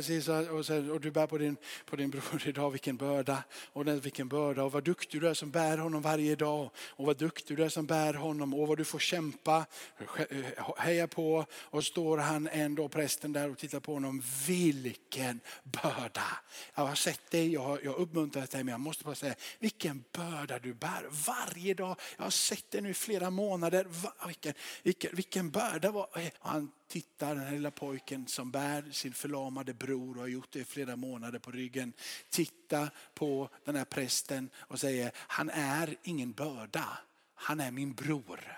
och 0.58 0.66
sa, 0.66 0.78
och 0.78 1.02
du 1.02 1.12
bär 1.12 1.28
på 1.28 1.38
din, 1.38 1.58
på 1.86 1.96
din 1.96 2.10
bror 2.10 2.44
idag, 2.46 2.72
vilken 2.72 2.98
börda. 2.98 3.44
Och 3.74 3.88
vilken 3.88 4.28
börda 4.28 4.64
och 4.64 4.72
vad 4.72 4.84
duktig 4.84 5.22
du 5.22 5.28
är 5.28 5.34
som 5.34 5.52
bär 5.52 5.78
honom 5.78 6.02
varje 6.02 6.36
dag. 6.36 6.70
Och 6.78 7.06
vad 7.06 7.18
duktig 7.18 7.58
du 7.58 7.64
är 7.64 7.70
som 7.70 7.86
bär 7.86 8.14
honom 8.14 8.54
och 8.54 8.68
vad 8.68 8.78
du 8.78 8.86
får 8.86 9.00
kämpa, 9.00 9.66
eh, 10.00 10.78
heja 10.78 11.08
på. 11.08 11.46
Och 11.52 11.84
står 11.84 12.18
han 12.18 12.50
ändå, 12.52 12.90
prästen 12.90 13.34
där 13.34 13.50
och 13.50 13.58
tittar 13.58 13.80
på 13.80 13.94
honom. 13.94 14.24
Vilken 14.48 15.40
börda. 15.64 16.28
Jag 16.76 16.86
har 16.86 16.96
sett 16.96 17.32
dig, 17.32 17.54
jag 17.54 17.62
har, 17.62 17.80
jag 17.84 17.92
har 17.92 18.00
uppmuntrat 18.00 18.52
dig 18.52 18.64
men 18.64 18.72
jag 18.72 18.82
måste 18.82 19.04
bara 19.04 19.16
säga, 19.16 19.36
vilken 19.60 20.04
börda 20.12 20.60
du 20.60 20.74
bär 20.74 21.06
varje 21.28 21.74
dag. 21.74 22.00
Jag 22.18 22.33
sett 22.34 22.72
det 22.72 22.82
nu 22.82 22.90
i 22.90 22.94
flera 22.94 23.30
månader. 23.30 23.86
Va, 23.90 24.14
vilken, 24.28 24.54
vilken, 24.84 25.16
vilken 25.16 25.50
börda. 25.50 25.92
Var, 25.92 26.08
han 26.40 26.72
tittar, 26.88 27.36
den 27.36 27.44
här 27.44 27.52
lilla 27.52 27.72
pojken 27.72 28.28
som 28.28 28.52
bär 28.52 28.92
sin 28.92 29.14
förlamade 29.14 29.74
bror 29.74 30.16
och 30.16 30.22
har 30.22 30.28
gjort 30.28 30.52
det 30.52 30.60
i 30.60 30.66
flera 30.66 30.96
månader 30.96 31.40
på 31.40 31.52
ryggen. 31.52 31.94
Titta 32.30 32.90
på 33.14 33.50
den 33.66 33.76
här 33.76 33.86
prästen 33.86 34.50
och 34.56 34.80
säger, 34.80 35.12
han 35.16 35.50
är 35.50 35.96
ingen 36.04 36.32
börda. 36.32 36.98
Han 37.36 37.60
är 37.60 37.72
min 37.72 37.94
bror. 37.94 38.58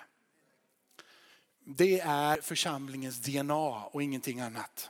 Det 1.63 1.99
är 1.99 2.41
församlingens 2.41 3.19
DNA 3.19 3.85
och 3.85 4.03
ingenting 4.03 4.39
annat. 4.39 4.89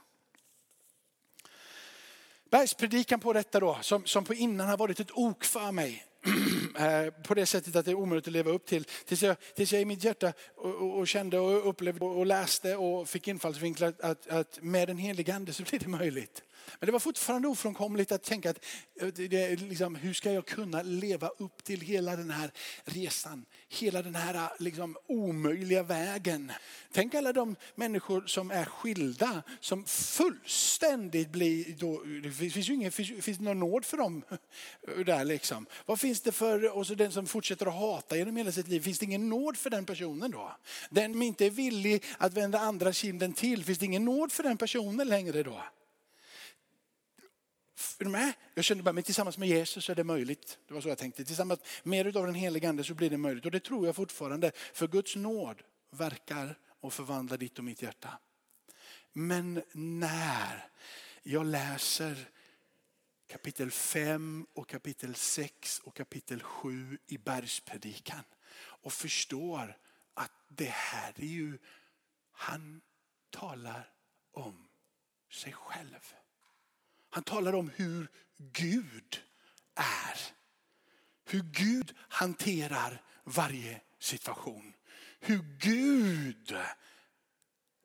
Bergspredikan 2.50 3.20
på 3.20 3.34
detta 3.34 3.60
då, 3.60 3.77
som, 3.82 4.06
som 4.06 4.25
på 4.25 4.34
innan 4.34 4.68
har 4.68 4.77
varit 4.77 5.00
ett 5.00 5.12
ok 5.12 5.46
för 5.46 5.72
mig. 5.72 6.06
Eh, 6.77 7.12
på 7.24 7.34
det 7.34 7.46
sättet 7.46 7.75
att 7.75 7.86
det 7.86 7.91
är 7.91 7.96
omöjligt 7.96 8.27
att 8.27 8.34
leva 8.34 8.51
upp 8.51 8.65
till. 8.65 8.86
Tills 9.05 9.24
jag, 9.24 9.36
tills 9.55 9.74
jag 9.74 9.82
i 9.82 9.86
mitt 9.86 10.03
hjärta 10.03 10.34
och, 10.55 10.75
och, 10.75 11.00
och 11.00 11.08
kände 11.08 11.39
och 11.39 11.70
upplevde 11.70 12.05
och 12.05 12.25
läste 12.25 12.75
och 12.75 13.10
fick 13.10 13.27
infallsvinklar 13.27 13.94
att, 14.00 14.27
att 14.27 14.60
med 14.62 14.88
den 14.88 14.98
helige 14.98 15.36
ande 15.36 15.53
så 15.53 15.63
blir 15.63 15.79
det 15.79 15.88
möjligt. 15.88 16.44
Men 16.80 16.86
det 16.86 16.92
var 16.92 17.00
fortfarande 17.00 17.48
ofrånkomligt 17.48 18.12
att 18.12 18.24
tänka 18.24 18.50
att 18.50 18.66
eh, 19.02 19.08
det, 19.08 19.56
liksom, 19.62 19.96
hur 19.96 20.14
ska 20.14 20.32
jag 20.32 20.46
kunna 20.46 20.82
leva 20.82 21.28
upp 21.28 21.64
till 21.64 21.82
hela 21.82 22.16
den 22.16 22.32
här 22.32 22.52
resan? 22.86 23.46
Hela 23.70 24.02
den 24.02 24.16
här 24.16 24.34
eh, 24.36 24.50
liksom, 24.60 24.98
omöjliga 25.08 25.84
vägen. 25.84 26.52
Tänk 26.92 27.16
alla 27.16 27.34
de 27.34 27.56
människor 27.76 28.24
som 28.28 28.52
är 28.52 28.66
skilda, 28.66 29.44
som 29.60 29.86
fullständigt 29.86 31.30
blir, 31.30 31.76
då, 31.80 32.04
det 32.24 32.32
finns 32.32 32.70
ju 32.70 32.74
ingen, 32.74 32.92
finns, 32.92 33.26
finns 33.26 33.40
någon 33.40 33.60
nåd 33.60 33.86
för 33.86 33.98
dem. 33.98 34.24
Eh, 34.88 35.06
där 35.06 35.26
liksom. 35.26 35.66
Vad 35.86 36.00
finns 36.00 36.22
det 36.22 36.32
för, 36.32 36.78
och 36.78 36.88
så 36.88 36.96
den 36.96 37.12
som 37.12 37.28
fortsätter 37.28 37.66
att 37.66 37.74
hata 37.74 38.18
genom 38.18 38.38
hela 38.38 38.52
sitt 38.52 38.68
liv, 38.68 38.82
finns 38.82 39.00
det 39.00 39.06
ingen 39.06 39.30
nåd 39.30 39.58
för 39.58 39.70
den 39.70 39.86
personen 39.86 40.32
då? 40.32 40.56
Den 40.90 41.12
som 41.12 41.22
inte 41.22 41.46
är 41.46 41.50
villig 41.50 42.04
att 42.18 42.34
vända 42.34 42.60
andra 42.60 42.94
kinden 42.94 43.34
till, 43.34 43.66
finns 43.66 43.80
det 43.80 43.86
ingen 43.86 44.06
nåd 44.06 44.32
för 44.32 44.44
den 44.44 44.58
personen 44.58 45.08
längre 45.08 45.44
då? 45.44 45.62
Är 48.00 48.03
du 48.03 48.10
med? 48.10 48.34
Jag 48.53 48.65
kände 48.65 48.84
bara, 48.84 48.94
men 48.94 49.03
tillsammans 49.03 49.38
med 49.38 49.50
Jesus 49.50 49.89
är 49.89 49.96
det 49.96 50.03
möjligt. 50.03 50.60
Det 50.67 50.74
var 50.74 50.82
så 50.82 50.89
jag 50.89 50.98
tänkte. 50.98 51.25
Tillsammans 51.25 51.60
med 51.84 52.17
av 52.17 52.25
den 52.25 52.36
helige 52.36 52.70
ande 52.70 52.84
så 52.84 52.94
blir 52.94 53.10
det 53.10 53.17
möjligt. 53.17 53.46
Och 53.46 53.51
det 53.51 53.60
tror 53.60 53.86
jag 53.86 53.96
fortfarande. 53.96 54.51
För 54.74 54.88
Guds 54.88 55.15
nåd 55.15 55.62
verkar 55.91 56.60
och 56.79 56.94
förvandlar 56.94 57.38
ditt 57.38 57.58
och 57.58 57.63
mitt 57.63 57.82
hjärta. 57.82 58.20
Men 59.13 59.63
när 59.72 60.70
jag 61.24 61.46
läser 61.46 62.29
kapitel 63.27 63.72
5 63.72 64.48
och 64.53 64.70
kapitel 64.70 65.15
6 65.15 65.79
och 65.79 65.96
kapitel 65.96 66.44
7 66.44 66.98
i 67.08 67.17
bergspredikan 67.17 68.24
och 68.58 68.94
förstår 68.94 69.77
att 70.13 70.32
det 70.48 70.70
här 70.70 71.13
är 71.17 71.25
ju, 71.25 71.58
han 72.32 72.82
talar 73.29 73.94
om 74.32 74.67
sig 75.29 75.53
själv. 75.53 76.14
Han 77.16 77.24
talar 77.24 77.56
om 77.56 77.72
hur 77.75 78.08
Gud 78.38 79.22
är. 79.75 80.20
Hur 81.25 81.42
Gud 81.42 81.94
hanterar 81.98 83.01
varje 83.24 83.82
situation. 84.00 84.74
Hur 85.20 85.40
Gud 85.60 86.56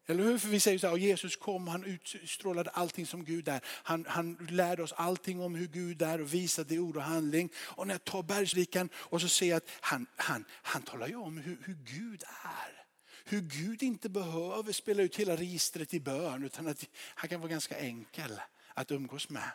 eller 0.06 0.24
hur? 0.24 0.38
För 0.38 0.48
vi 0.48 0.60
säger 0.60 0.78
så 0.78 0.88
här, 0.88 0.96
Jesus 0.96 1.36
kom, 1.36 1.68
han 1.68 1.84
utstrålade 1.84 2.70
allting 2.70 3.06
som 3.06 3.24
Gud 3.24 3.48
är. 3.48 3.60
Han, 3.64 4.04
han 4.08 4.48
lärde 4.50 4.82
oss 4.82 4.92
allting 4.92 5.40
om 5.40 5.54
hur 5.54 5.66
Gud 5.66 6.02
är 6.02 6.20
och 6.20 6.34
visade 6.34 6.74
i 6.74 6.78
ord 6.78 6.96
och 6.96 7.02
handling. 7.02 7.52
Och 7.56 7.86
när 7.86 7.94
jag 7.94 8.04
tar 8.04 8.22
bergslikan 8.22 8.88
och 8.94 9.20
så 9.20 9.28
ser 9.28 9.48
jag 9.48 9.56
att 9.56 9.70
han, 9.80 10.06
han, 10.16 10.44
han 10.50 10.82
talar 10.82 11.08
ju 11.08 11.16
om 11.16 11.38
hur, 11.38 11.58
hur 11.64 11.74
Gud 11.74 12.22
är. 12.44 12.84
Hur 13.24 13.40
Gud 13.40 13.82
inte 13.82 14.08
behöver 14.08 14.72
spela 14.72 15.02
ut 15.02 15.16
hela 15.16 15.36
registret 15.36 15.94
i 15.94 16.00
bön 16.00 16.44
utan 16.44 16.66
att 16.66 16.84
han 16.94 17.28
kan 17.28 17.40
vara 17.40 17.50
ganska 17.50 17.78
enkel 17.78 18.40
att 18.80 18.90
umgås 18.90 19.28
med. 19.28 19.50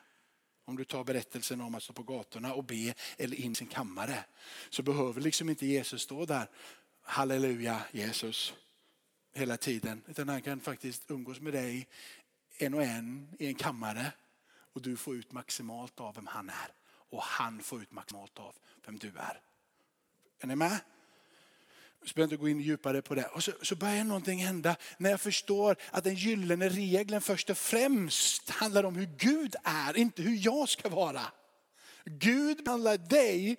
Om 0.65 0.77
du 0.77 0.83
tar 0.83 1.03
berättelsen 1.03 1.61
om 1.61 1.75
att 1.75 1.83
stå 1.83 1.93
på 1.93 2.03
gatorna 2.03 2.53
och 2.53 2.63
be 2.63 2.93
eller 3.17 3.37
in 3.37 3.51
i 3.51 3.55
sin 3.55 3.67
kammare 3.67 4.25
så 4.69 4.83
behöver 4.83 5.21
liksom 5.21 5.49
inte 5.49 5.65
Jesus 5.65 6.01
stå 6.01 6.25
där. 6.25 6.49
Halleluja 7.01 7.81
Jesus 7.91 8.53
hela 9.33 9.57
tiden. 9.57 10.03
Utan 10.07 10.29
han 10.29 10.41
kan 10.41 10.59
faktiskt 10.59 11.11
umgås 11.11 11.39
med 11.39 11.53
dig 11.53 11.87
en 12.57 12.73
och 12.73 12.83
en 12.83 13.35
i 13.39 13.47
en 13.47 13.55
kammare 13.55 14.11
och 14.73 14.81
du 14.81 14.97
får 14.97 15.15
ut 15.15 15.31
maximalt 15.31 15.99
av 15.99 16.15
vem 16.15 16.27
han 16.27 16.49
är. 16.49 16.71
Och 16.87 17.23
han 17.23 17.63
får 17.63 17.81
ut 17.81 17.91
maximalt 17.91 18.39
av 18.39 18.55
vem 18.85 18.97
du 18.97 19.07
är. 19.07 19.41
Är 20.39 20.47
ni 20.47 20.55
med? 20.55 20.79
Jag 22.05 22.15
behöver 22.15 22.33
inte 22.33 22.41
gå 22.41 22.49
in 22.49 22.59
djupare 22.59 23.01
på 23.01 23.15
det. 23.15 23.25
Och 23.25 23.43
så, 23.43 23.51
så 23.61 23.75
börjar 23.75 24.03
någonting 24.03 24.45
hända 24.45 24.75
när 24.97 25.09
jag 25.09 25.21
förstår 25.21 25.75
att 25.91 26.03
den 26.03 26.15
gyllene 26.15 26.69
regeln 26.69 27.21
först 27.21 27.49
och 27.49 27.57
främst 27.57 28.49
handlar 28.49 28.83
om 28.83 28.95
hur 28.95 29.09
Gud 29.17 29.55
är, 29.63 29.97
inte 29.97 30.21
hur 30.21 30.45
jag 30.45 30.69
ska 30.69 30.89
vara. 30.89 31.21
Gud 32.05 32.63
behandlar 32.63 32.97
dig 32.97 33.57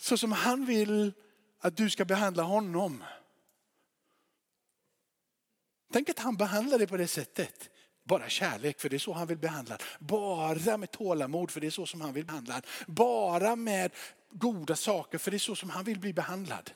så 0.00 0.16
som 0.16 0.32
han 0.32 0.66
vill 0.66 1.12
att 1.60 1.76
du 1.76 1.90
ska 1.90 2.04
behandla 2.04 2.42
honom. 2.42 3.04
Tänk 5.92 6.08
att 6.08 6.18
han 6.18 6.36
behandlar 6.36 6.78
dig 6.78 6.86
på 6.86 6.96
det 6.96 7.08
sättet. 7.08 7.70
Bara 8.04 8.28
kärlek, 8.28 8.80
för 8.80 8.88
det 8.88 8.96
är 8.96 8.98
så 8.98 9.12
han 9.12 9.26
vill 9.26 9.38
behandla. 9.38 9.78
Bara 9.98 10.76
med 10.76 10.90
tålamod, 10.90 11.50
för 11.50 11.60
det 11.60 11.66
är 11.66 11.70
så 11.70 11.86
som 11.86 12.00
han 12.00 12.12
vill 12.12 12.26
behandla. 12.26 12.62
Bara 12.86 13.56
med 13.56 13.92
goda 14.30 14.76
saker, 14.76 15.18
för 15.18 15.30
det 15.30 15.36
är 15.36 15.38
så 15.38 15.56
som 15.56 15.70
han 15.70 15.84
vill 15.84 16.00
bli 16.00 16.12
behandlad. 16.12 16.70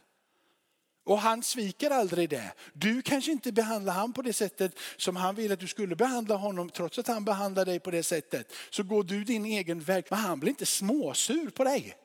Och 1.05 1.19
han 1.19 1.43
sviker 1.43 1.91
aldrig 1.91 2.31
det. 2.31 2.53
Du 2.73 3.03
kanske 3.03 3.33
inte 3.33 3.53
behandlar 3.53 3.93
han 3.93 4.13
på 4.13 4.23
det 4.23 4.33
sättet 4.33 4.79
som 4.97 5.17
han 5.17 5.35
vill 5.35 5.53
att 5.53 5.61
du 5.61 5.69
skulle 5.69 5.97
behandla 5.97 6.37
honom. 6.37 6.71
Trots 6.71 6.99
att 6.99 7.07
han 7.07 7.25
behandlar 7.25 7.65
dig 7.65 7.81
på 7.81 7.91
det 7.91 8.03
sättet 8.03 8.53
så 8.71 8.83
går 8.83 9.05
du 9.05 9.25
din 9.25 9.45
egen 9.45 9.81
väg. 9.81 10.05
Men 10.11 10.19
han 10.19 10.41
blir 10.41 10.51
inte 10.51 10.67
småsur 10.67 11.51
på 11.51 11.65
dig. 11.65 11.97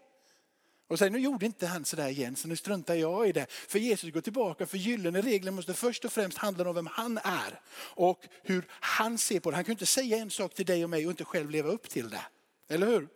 Och 0.90 1.00
säger 1.00 1.12
nu 1.12 1.20
gjorde 1.20 1.46
inte 1.46 1.68
han 1.68 1.86
sådär 1.86 2.08
igen 2.08 2.36
så 2.36 2.48
nu 2.48 2.56
struntar 2.56 2.96
jag 2.96 3.30
i 3.30 3.32
det. 3.32 3.46
För 3.50 3.80
Jesus 3.80 4.14
går 4.14 4.22
tillbaka 4.22 4.66
för 4.66 4.78
gyllene 4.78 5.22
regler 5.22 5.52
måste 5.52 5.74
först 5.74 6.06
och 6.06 6.14
främst 6.14 6.38
handla 6.38 6.70
om 6.70 6.76
vem 6.76 6.88
han 6.92 7.18
är. 7.18 7.62
Och 7.80 8.20
hur 8.44 8.68
han 8.72 9.18
ser 9.18 9.40
på 9.40 9.50
det. 9.52 9.56
Han 9.56 9.66
kan 9.66 9.72
inte 9.72 9.86
säga 9.86 10.18
en 10.18 10.30
sak 10.30 10.54
till 10.54 10.66
dig 10.66 10.84
och 10.84 10.90
mig 10.90 11.06
och 11.06 11.12
inte 11.12 11.26
själv 11.26 11.50
leva 11.50 11.70
upp 11.70 11.90
till 11.90 12.10
det. 12.10 12.22
Eller 12.70 12.88
hur? 12.88 13.08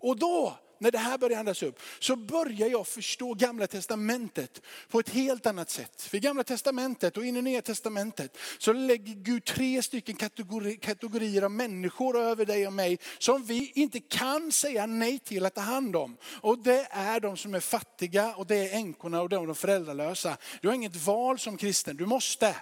Och 0.00 0.16
då 0.16 0.58
när 0.82 0.90
det 0.90 0.98
här 0.98 1.18
börjar 1.18 1.38
andas 1.38 1.62
upp, 1.62 1.80
så 1.98 2.16
börjar 2.16 2.68
jag 2.68 2.86
förstå 2.86 3.34
gamla 3.34 3.66
testamentet 3.66 4.62
på 4.88 5.00
ett 5.00 5.08
helt 5.08 5.46
annat 5.46 5.70
sätt. 5.70 6.02
För 6.02 6.16
i 6.16 6.20
gamla 6.20 6.44
testamentet 6.44 7.16
och 7.16 7.24
in 7.24 7.36
i 7.36 7.42
nya 7.42 7.62
testamentet 7.62 8.38
så 8.58 8.72
lägger 8.72 9.14
Gud 9.14 9.44
tre 9.44 9.82
stycken 9.82 10.16
kategori, 10.16 10.76
kategorier 10.76 11.42
av 11.42 11.50
människor 11.50 12.18
över 12.18 12.44
dig 12.44 12.66
och 12.66 12.72
mig 12.72 12.98
som 13.18 13.44
vi 13.44 13.72
inte 13.74 14.00
kan 14.00 14.52
säga 14.52 14.86
nej 14.86 15.18
till 15.18 15.46
att 15.46 15.54
ta 15.54 15.60
hand 15.60 15.96
om. 15.96 16.16
Och 16.24 16.58
det 16.58 16.88
är 16.90 17.20
de 17.20 17.36
som 17.36 17.54
är 17.54 17.60
fattiga 17.60 18.34
och 18.34 18.46
det 18.46 18.56
är 18.56 18.76
änkorna 18.76 19.22
och 19.22 19.28
de 19.28 19.54
föräldralösa. 19.54 20.36
Du 20.60 20.68
har 20.68 20.74
inget 20.74 20.96
val 20.96 21.38
som 21.38 21.56
kristen, 21.56 21.96
du 21.96 22.06
måste. 22.06 22.56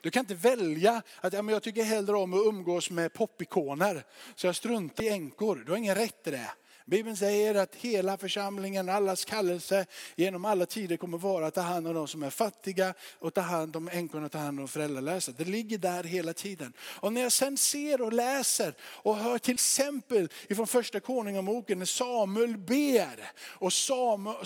Du 0.00 0.10
kan 0.10 0.20
inte 0.20 0.34
välja 0.34 1.02
att 1.20 1.32
ja, 1.32 1.42
men 1.42 1.52
jag 1.52 1.62
tycker 1.62 1.84
hellre 1.84 2.16
om 2.16 2.34
att 2.34 2.46
umgås 2.46 2.90
med 2.90 3.12
popikoner 3.12 4.04
så 4.34 4.46
jag 4.46 4.56
struntar 4.56 5.04
i 5.04 5.08
änkor. 5.08 5.62
Du 5.66 5.72
har 5.72 5.78
ingen 5.78 5.94
rätt 5.94 6.22
till 6.22 6.32
det. 6.32 6.50
Bibeln 6.86 7.16
säger 7.16 7.54
att 7.54 7.74
hela 7.74 8.16
församlingen, 8.16 8.88
allas 8.88 9.24
kallelse 9.24 9.86
genom 10.16 10.44
alla 10.44 10.66
tider 10.66 10.96
kommer 10.96 11.18
vara 11.18 11.46
att 11.46 11.54
ta 11.54 11.60
hand 11.60 11.88
om 11.88 11.94
de 11.94 12.08
som 12.08 12.22
är 12.22 12.30
fattiga 12.30 12.94
och 13.18 13.34
ta 13.34 13.40
hand 13.40 13.76
om 13.76 13.88
änkorna 13.88 14.26
och 14.26 14.32
ta 14.32 14.38
hand 14.38 14.60
om 14.60 14.68
föräldralösa. 14.68 15.32
Det 15.36 15.44
ligger 15.44 15.78
där 15.78 16.04
hela 16.04 16.32
tiden. 16.32 16.72
Och 16.80 17.12
när 17.12 17.22
jag 17.22 17.32
sen 17.32 17.56
ser 17.56 18.02
och 18.02 18.12
läser 18.12 18.74
och 18.80 19.16
hör 19.16 19.38
till 19.38 19.54
exempel 19.54 20.28
ifrån 20.48 20.66
första 20.66 21.00
konungaboken 21.00 21.78
när 21.78 21.86
Samuel 21.86 22.56
ber 22.56 23.32
och 23.38 23.72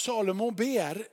Salomo 0.01 0.51
ber 0.51 1.07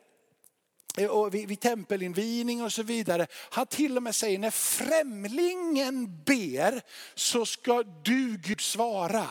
eh, 0.97 1.09
och 1.09 1.33
vid, 1.33 1.47
vid 1.47 1.59
tempelinvigning 1.59 2.63
och 2.63 2.73
så 2.73 2.83
vidare. 2.83 3.27
Han 3.31 3.67
till 3.67 3.97
och 3.97 4.03
med 4.03 4.15
säger 4.15 4.39
när 4.39 4.51
främlingen 4.51 6.23
ber 6.25 6.81
så 7.15 7.45
ska 7.45 7.83
du 7.83 8.37
Gud 8.37 8.61
svara. 8.61 9.27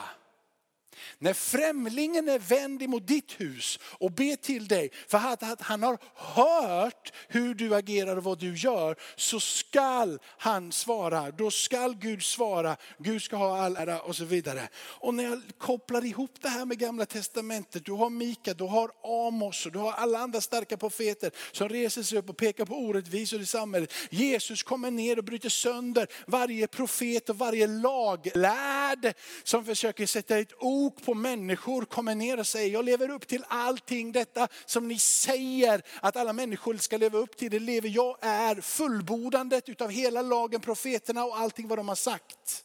När 1.19 1.33
främlingen 1.33 2.29
är 2.29 2.39
vänd 2.39 2.83
emot 2.83 3.07
ditt 3.07 3.41
hus 3.41 3.79
och 3.83 4.13
ber 4.13 4.37
till 4.37 4.69
dig 4.69 4.91
för 5.09 5.19
att 5.19 5.61
han 5.61 5.83
har 5.83 5.99
hört 6.15 7.13
hur 7.29 7.55
du 7.55 7.75
agerar 7.75 8.17
och 8.17 8.25
vad 8.25 8.39
du 8.39 8.57
gör 8.57 8.97
så 9.17 9.41
skall 9.41 10.19
han 10.39 10.73
svara. 10.73 11.31
Då 11.31 11.51
skall 11.51 11.95
Gud 11.95 12.23
svara. 12.23 12.77
Gud 12.99 13.23
ska 13.23 13.37
ha 13.37 13.61
all 13.65 13.77
ära 13.77 14.01
och 14.01 14.17
så 14.17 14.25
vidare. 14.25 14.69
Och 14.77 15.15
när 15.15 15.25
jag 15.25 15.43
kopplar 15.59 16.05
ihop 16.05 16.31
det 16.41 16.49
här 16.49 16.65
med 16.65 16.79
gamla 16.79 17.07
testamentet. 17.07 17.85
Du 17.85 17.93
har 17.93 18.11
Mika, 18.11 18.55
du 18.55 18.65
har 18.65 18.91
Amos 19.03 19.67
och 19.67 19.73
du 19.73 19.79
har 19.79 19.93
alla 19.93 20.19
andra 20.19 20.41
starka 20.41 20.77
profeter 20.77 21.31
som 21.53 21.69
reser 21.69 22.03
sig 22.03 22.19
upp 22.19 22.31
och 22.31 22.37
pekar 22.37 22.65
på 22.65 22.75
orättvisor 22.75 23.41
i 23.41 23.47
samhället. 23.47 23.93
Jesus 24.11 24.63
kommer 24.63 24.91
ner 24.91 25.19
och 25.19 25.25
bryter 25.25 25.49
sönder 25.49 26.07
varje 26.27 26.67
profet 26.67 27.29
och 27.29 27.39
varje 27.39 27.67
laglärd 27.67 29.15
som 29.45 29.65
försöker 29.65 30.07
sätta 30.07 30.39
ett 30.39 30.53
ok 30.59 30.96
på 31.05 31.15
människor 31.15 31.85
kommer 31.85 32.15
ner 32.15 32.39
och 32.39 32.47
säger, 32.47 32.73
jag 32.73 32.85
lever 32.85 33.11
upp 33.11 33.27
till 33.27 33.45
allting 33.49 34.13
detta 34.13 34.49
som 34.65 34.89
ni 34.89 34.99
säger 34.99 35.83
att 36.01 36.17
alla 36.17 36.33
människor 36.33 36.77
ska 36.77 36.97
leva 36.97 37.19
upp 37.19 37.37
till. 37.37 37.51
Det 37.51 37.59
lever 37.59 37.89
jag 37.89 38.17
är 38.21 38.61
fullbordandet 38.61 39.69
utav 39.69 39.91
hela 39.91 40.23
lagen, 40.23 40.61
profeterna 40.61 41.25
och 41.25 41.39
allting 41.39 41.69
vad 41.69 41.79
de 41.79 41.89
har 41.89 41.95
sagt. 41.95 42.65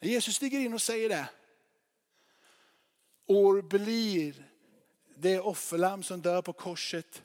När 0.00 0.08
Jesus 0.08 0.36
stiger 0.36 0.60
in 0.60 0.74
och 0.74 0.82
säger 0.82 1.08
det, 1.08 1.28
år 3.26 3.62
blir 3.62 4.46
det 5.16 5.40
offerlamm 5.40 6.02
som 6.02 6.20
dör 6.20 6.42
på 6.42 6.52
korset 6.52 7.22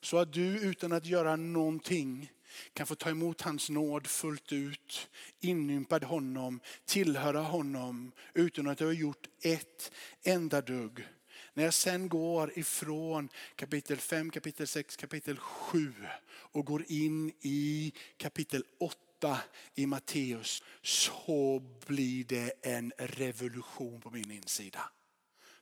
så 0.00 0.18
att 0.18 0.32
du 0.32 0.60
utan 0.60 0.92
att 0.92 1.06
göra 1.06 1.36
någonting 1.36 2.30
kan 2.72 2.86
få 2.86 2.94
ta 2.94 3.10
emot 3.10 3.40
hans 3.40 3.70
nåd 3.70 4.06
fullt 4.06 4.52
ut, 4.52 5.10
inympad 5.40 6.04
honom, 6.04 6.60
tillhöra 6.84 7.40
honom 7.40 8.12
utan 8.34 8.68
att 8.68 8.80
jag 8.80 8.86
har 8.86 8.94
gjort 8.94 9.28
ett 9.42 9.92
enda 10.22 10.60
dugg. 10.60 11.06
När 11.54 11.64
jag 11.64 11.74
sen 11.74 12.08
går 12.08 12.58
ifrån 12.58 13.28
kapitel 13.56 13.96
5, 13.96 14.30
kapitel 14.30 14.66
6, 14.66 14.96
kapitel 14.96 15.36
7 15.38 15.94
och 16.30 16.66
går 16.66 16.84
in 16.88 17.32
i 17.40 17.92
kapitel 18.16 18.64
8 18.80 19.38
i 19.74 19.86
Matteus 19.86 20.62
så 20.82 21.62
blir 21.86 22.24
det 22.24 22.52
en 22.62 22.92
revolution 22.98 24.00
på 24.00 24.10
min 24.10 24.30
insida 24.30 24.90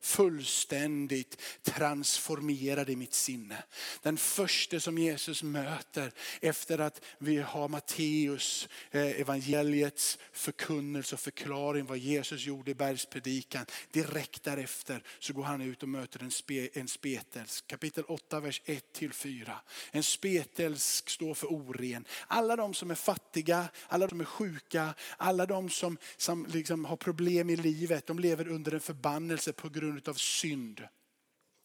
fullständigt 0.01 1.43
transformerad 1.63 2.91
i 2.91 2.97
mitt 2.97 3.15
sinne. 3.15 3.63
Den 4.03 4.17
första 4.17 4.81
som 4.81 4.99
Jesus 4.99 5.43
möter 5.43 6.13
efter 6.41 6.79
att 6.79 7.05
vi 7.19 7.37
har 7.37 7.69
Matteus 7.69 8.69
eh, 8.91 9.21
evangeliets 9.21 10.19
förkunnelse 10.33 11.15
och 11.15 11.21
förklaring 11.21 11.87
vad 11.87 11.99
Jesus 11.99 12.47
gjorde 12.47 12.71
i 12.71 12.75
bergspredikan. 12.75 13.67
Direkt 13.93 14.43
därefter 14.43 15.03
så 15.19 15.33
går 15.33 15.43
han 15.43 15.61
ut 15.61 15.83
och 15.83 15.89
möter 15.89 16.23
en, 16.23 16.31
spe, 16.31 16.69
en 16.73 16.89
spetälsk. 16.89 17.67
Kapitel 17.67 18.05
8, 18.05 18.41
vers 18.41 18.63
1-4. 18.67 19.51
En 19.91 20.03
spetälsk 20.03 21.11
står 21.11 21.35
för 21.35 21.53
oren. 21.53 22.05
Alla 22.27 22.57
de 22.57 22.75
som 22.75 22.91
är 22.91 22.95
fattiga, 22.95 23.69
alla 23.89 24.07
de 24.07 24.11
som 24.11 24.21
är 24.21 24.25
sjuka, 24.25 24.95
alla 25.17 25.47
de 25.47 25.71
som, 25.71 25.99
som 26.17 26.47
liksom 26.47 26.85
har 26.85 26.97
problem 26.97 27.51
i 27.51 27.57
livet, 27.57 28.07
de 28.07 28.19
lever 28.19 28.49
under 28.49 28.75
en 28.75 28.81
förbannelse 28.81 29.53
på 29.53 29.69
grund 29.69 29.88
grund 29.91 30.09
av 30.09 30.15
synd 30.15 30.89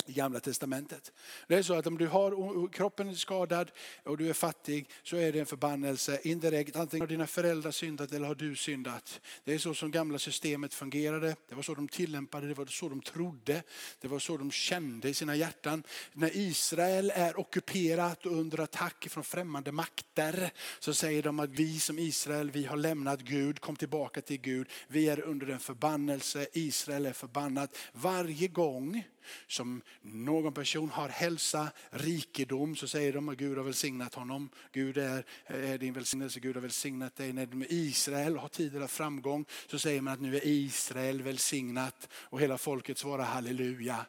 i 0.06 0.14
gamla 0.14 0.40
testamentet. 0.40 1.12
Det 1.48 1.56
är 1.56 1.64
så 1.64 1.74
att 1.74 1.88
om 1.88 1.98
du 1.98 2.08
har 2.08 2.68
kroppen 2.72 3.10
är 3.10 3.14
skadad 3.14 3.72
och 4.04 4.18
du 4.18 4.30
är 4.30 4.34
fattig 4.34 4.90
så 5.04 5.18
är 5.18 5.32
det 5.32 5.40
en 5.40 5.46
förbannelse 5.46 6.20
indirekt. 6.24 6.76
Antingen 6.76 7.02
har 7.02 7.08
dina 7.08 7.28
föräldrar 7.28 7.72
syndat 7.72 8.12
eller 8.12 8.28
har 8.28 8.36
du 8.36 8.56
syndat. 8.56 9.22
Det 9.44 9.54
är 9.54 9.58
så 9.58 9.74
som 9.74 9.92
gamla 9.92 10.20
systemet 10.20 10.74
fungerade. 10.74 11.36
Det 11.50 11.56
var 11.56 11.64
så 11.64 11.74
de 11.74 11.88
tillämpade, 11.88 12.48
det 12.48 12.54
var 12.54 12.66
så 12.66 12.90
de 12.90 13.02
trodde. 13.02 13.64
Det 14.02 14.08
var 14.08 14.20
så 14.20 14.38
de 14.38 14.52
kände 14.52 15.10
i 15.10 15.14
sina 15.14 15.36
hjärtan. 15.36 15.84
När 16.14 16.38
Israel 16.38 17.12
är 17.16 17.40
ockuperat 17.40 18.26
och 18.26 18.32
under 18.32 18.60
attack 18.60 19.08
från 19.10 19.24
främmande 19.24 19.72
makter 19.72 20.52
så 20.80 20.94
säger 20.94 21.24
de 21.24 21.40
att 21.40 21.50
vi 21.50 21.80
som 21.80 22.00
Israel, 22.00 22.52
vi 22.52 22.66
har 22.66 22.78
lämnat 22.78 23.22
Gud, 23.22 23.60
kom 23.60 23.76
tillbaka 23.76 24.22
till 24.22 24.42
Gud. 24.42 24.68
Vi 24.88 25.10
är 25.10 25.20
under 25.20 25.48
en 25.48 25.60
förbannelse, 25.60 26.48
Israel 26.54 27.06
är 27.06 27.14
förbannat. 27.14 27.78
Varje 27.94 28.48
gång 28.48 29.04
som 29.48 29.82
någon 30.02 30.54
person 30.54 30.90
har 30.90 31.10
hälsa, 31.10 31.72
rikedom 31.90 32.76
så 32.76 32.88
säger 32.88 33.14
de 33.14 33.30
att 33.30 33.38
Gud 33.38 33.58
har 33.58 33.64
välsignat 33.64 34.14
honom. 34.14 34.50
Gud 34.72 34.98
är, 34.98 35.26
är 35.46 35.78
din 35.78 35.94
välsignelse, 35.94 36.40
Gud 36.40 36.56
har 36.56 36.62
välsignat 36.62 37.16
dig. 37.16 37.34
När 37.34 37.46
de 37.46 37.62
är 37.62 37.68
Israel 37.70 38.38
har 38.38 38.48
tider 38.48 38.82
av 38.82 38.88
framgång 38.88 39.46
så 39.68 39.80
säger 39.80 40.02
man 40.02 40.14
att 40.14 40.22
nu 40.22 40.36
är 40.36 40.48
Israel 40.48 41.22
välsignat 41.22 42.10
och 42.14 42.42
hela 42.42 42.58
folket 42.58 42.98
svarar 42.98 43.24
halleluja. 43.24 44.06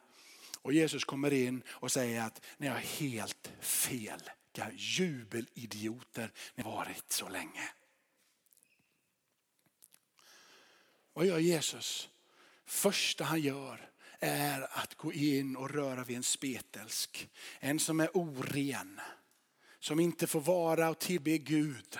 Och 0.61 0.73
Jesus 0.73 1.05
kommer 1.05 1.33
in 1.33 1.63
och 1.67 1.91
säger 1.91 2.21
att 2.21 2.41
ni 2.57 2.67
har 2.67 2.77
helt 2.77 3.51
fel. 3.59 4.21
Vilka 4.55 4.71
jubelidioter 4.75 6.31
ni 6.55 6.63
har 6.63 6.71
varit 6.71 7.11
så 7.11 7.29
länge. 7.29 7.69
Vad 11.13 11.25
gör 11.25 11.39
Jesus? 11.39 12.09
Första 12.65 13.23
han 13.23 13.41
gör 13.41 13.89
är 14.25 14.67
att 14.71 14.95
gå 14.95 15.13
in 15.13 15.55
och 15.55 15.71
röra 15.71 16.03
vid 16.03 16.17
en 16.17 16.23
spetälsk. 16.23 17.29
En 17.59 17.79
som 17.79 17.99
är 17.99 18.17
oren, 18.17 18.99
som 19.79 19.99
inte 19.99 20.27
får 20.27 20.41
vara 20.41 20.89
och 20.89 20.99
tillbe 20.99 21.37
Gud. 21.37 21.97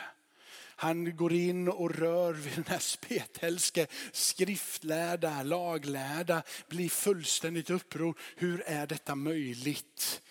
Han 0.77 1.15
går 1.15 1.33
in 1.33 1.67
och 1.67 1.95
rör 1.95 2.33
vid 2.33 2.53
den 2.55 2.65
här 2.67 2.79
spetälske 2.79 3.87
skriftlärda, 4.11 5.43
laglärda, 5.43 6.43
blir 6.69 6.89
fullständigt 6.89 7.69
uppror. 7.69 8.19
Hur 8.35 8.61
är 8.61 8.87
detta 8.87 9.15
möjligt? 9.15 10.21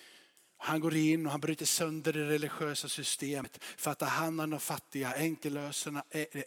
Han 0.57 0.79
går 0.79 0.95
in 0.95 1.25
och 1.25 1.31
han 1.31 1.41
bryter 1.41 1.65
sönder 1.65 2.13
det 2.13 2.29
religiösa 2.29 2.89
systemet 2.89 3.63
för 3.77 3.91
att 3.91 3.99
ta 3.99 4.05
hand 4.05 4.41
om 4.41 4.49
de 4.49 4.59
fattiga, 4.59 5.13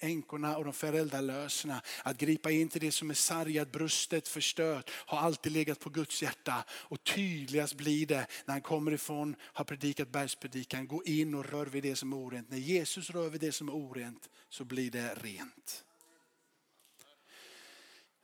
änkorna 0.00 0.56
och 0.56 0.64
de 0.64 0.72
föräldralösa. 0.72 1.82
Att 2.02 2.18
gripa 2.18 2.50
in 2.50 2.68
till 2.68 2.80
det 2.80 2.92
som 2.92 3.10
är 3.10 3.14
sargat, 3.14 3.72
brustet, 3.72 4.28
förstört 4.28 4.90
har 4.90 5.18
alltid 5.18 5.52
legat 5.52 5.80
på 5.80 5.90
Guds 5.90 6.22
hjärta. 6.22 6.64
Och 6.70 7.04
tydligast 7.04 7.74
blir 7.74 8.06
det 8.06 8.26
när 8.44 8.54
han 8.54 8.62
kommer 8.62 8.92
ifrån, 8.92 9.36
har 9.40 9.64
predikat 9.64 10.08
bergspredikan, 10.08 10.86
gå 10.86 11.04
in 11.04 11.34
och 11.34 11.50
rör 11.50 11.66
vid 11.66 11.82
det 11.82 11.96
som 11.96 12.12
är 12.12 12.16
orent. 12.16 12.50
När 12.50 12.58
Jesus 12.58 13.10
rör 13.10 13.28
vid 13.28 13.40
det 13.40 13.52
som 13.52 13.68
är 13.68 13.74
orent 13.74 14.28
så 14.48 14.64
blir 14.64 14.90
det 14.90 15.14
rent. 15.14 15.84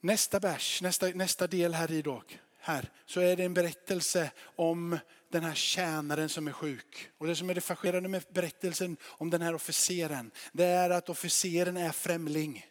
Nästa 0.00 0.38
vers, 0.38 0.82
nästa, 0.82 1.06
nästa 1.06 1.46
del 1.46 1.74
här 1.74 1.92
i 1.92 2.02
dock, 2.02 2.38
här, 2.60 2.90
så 3.06 3.20
är 3.20 3.36
det 3.36 3.44
en 3.44 3.54
berättelse 3.54 4.30
om 4.56 4.98
den 5.34 5.44
här 5.44 5.54
tjänaren 5.54 6.28
som 6.28 6.48
är 6.48 6.52
sjuk. 6.52 7.08
Och 7.18 7.26
det 7.26 7.36
som 7.36 7.50
är 7.50 7.54
det 7.54 7.60
fascinerande 7.60 8.08
med 8.08 8.24
berättelsen 8.32 8.96
om 9.04 9.30
den 9.30 9.42
här 9.42 9.54
officeren, 9.54 10.30
det 10.52 10.64
är 10.64 10.90
att 10.90 11.08
officeren 11.08 11.76
är 11.76 11.92
främling. 11.92 12.66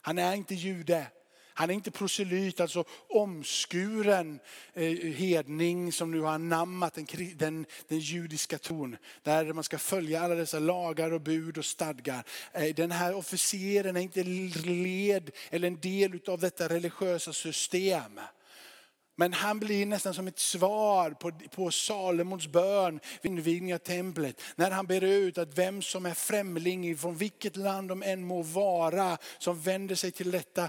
Han 0.00 0.18
är 0.18 0.34
inte 0.34 0.54
jude. 0.54 1.06
Han 1.54 1.70
är 1.70 1.74
inte 1.74 1.90
proselyt, 1.90 2.60
alltså 2.60 2.84
omskuren 3.08 4.40
eh, 4.74 4.92
hedning 4.96 5.92
som 5.92 6.10
nu 6.10 6.20
har 6.20 6.32
anammat 6.32 6.94
den, 6.94 7.06
den, 7.36 7.66
den 7.88 7.98
judiska 7.98 8.58
tron. 8.58 8.96
Där 9.22 9.52
man 9.52 9.64
ska 9.64 9.78
följa 9.78 10.22
alla 10.22 10.34
dessa 10.34 10.58
lagar 10.58 11.12
och 11.12 11.20
bud 11.20 11.58
och 11.58 11.64
stadgar. 11.64 12.24
Eh, 12.52 12.74
den 12.74 12.90
här 12.90 13.14
officeren 13.14 13.96
är 13.96 14.00
inte 14.00 14.22
led 14.22 15.30
eller 15.50 15.68
en 15.68 15.80
del 15.80 16.20
av 16.26 16.40
detta 16.40 16.68
religiösa 16.68 17.32
system. 17.32 18.20
Men 19.16 19.32
han 19.32 19.58
blir 19.58 19.86
nästan 19.86 20.14
som 20.14 20.28
ett 20.28 20.38
svar 20.38 21.10
på, 21.10 21.32
på 21.50 21.70
Salomons 21.70 22.46
bön 22.46 23.00
vid 23.22 23.32
invigningen 23.32 23.74
av 23.74 23.78
templet. 23.78 24.42
När 24.56 24.70
han 24.70 24.86
ber 24.86 25.04
ut 25.04 25.38
att 25.38 25.58
vem 25.58 25.82
som 25.82 26.06
är 26.06 26.14
främling 26.14 26.96
från 26.96 27.16
vilket 27.16 27.56
land 27.56 27.88
de 27.88 28.02
än 28.02 28.24
må 28.24 28.42
vara, 28.42 29.18
som 29.38 29.60
vänder 29.60 29.94
sig 29.94 30.10
till 30.10 30.30
detta 30.30 30.68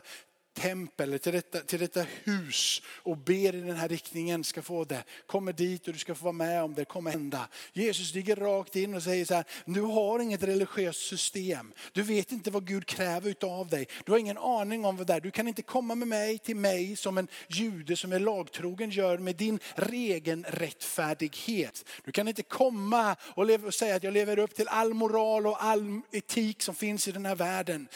tempel, 0.54 1.20
till 1.20 1.34
detta, 1.34 1.60
till 1.60 1.80
detta 1.80 2.06
hus 2.24 2.82
och 2.88 3.18
ber 3.18 3.56
i 3.56 3.62
den 3.62 3.76
här 3.76 3.90
riktningen 3.90 4.44
ska 4.44 4.62
få 4.62 4.84
det. 4.84 5.04
Kommer 5.26 5.54
dit 5.54 5.88
och 5.88 5.94
du 5.94 6.00
ska 6.00 6.16
få 6.16 6.24
vara 6.24 6.34
med 6.34 6.64
om 6.64 6.74
det, 6.74 6.86
kommer 6.86 7.12
hända. 7.12 7.48
Jesus 7.74 8.10
stiger 8.10 8.36
rakt 8.36 8.76
in 8.76 8.96
och 8.96 9.04
säger 9.04 9.26
så 9.26 9.34
här, 9.34 9.46
du 9.66 9.82
har 9.82 10.20
inget 10.20 10.44
religiöst 10.44 11.08
system. 11.08 11.74
Du 11.92 12.02
vet 12.02 12.32
inte 12.32 12.52
vad 12.52 12.68
Gud 12.68 12.86
kräver 12.86 13.36
av 13.42 13.68
dig. 13.68 13.88
Du 14.06 14.12
har 14.12 14.20
ingen 14.20 14.38
aning 14.38 14.86
om 14.86 14.98
vad 14.98 15.08
det 15.08 15.14
är. 15.14 15.22
Du 15.22 15.32
kan 15.32 15.48
inte 15.48 15.62
komma 15.62 15.96
med 15.96 16.08
mig 16.08 16.38
till 16.38 16.56
mig 16.56 16.96
som 16.96 17.18
en 17.18 17.28
jude 17.48 17.96
som 17.96 18.14
är 18.14 18.20
lagtrogen 18.20 18.90
gör 18.90 19.18
med 19.18 19.36
din 19.36 19.60
regen 19.76 20.46
rättfärdighet. 20.50 21.86
Du 22.04 22.12
kan 22.12 22.28
inte 22.28 22.44
komma 22.44 23.16
och, 23.22 23.46
leva 23.46 23.68
och 23.68 23.74
säga 23.74 23.96
att 23.96 24.04
jag 24.04 24.14
lever 24.14 24.40
upp 24.40 24.56
till 24.56 24.68
all 24.68 24.94
moral 24.94 25.48
och 25.48 25.64
all 25.64 26.02
etik 26.12 26.62
som 26.62 26.76
finns 26.76 27.08
i 27.08 27.12
den 27.12 27.26
här 27.26 27.36
världen. 27.36 27.88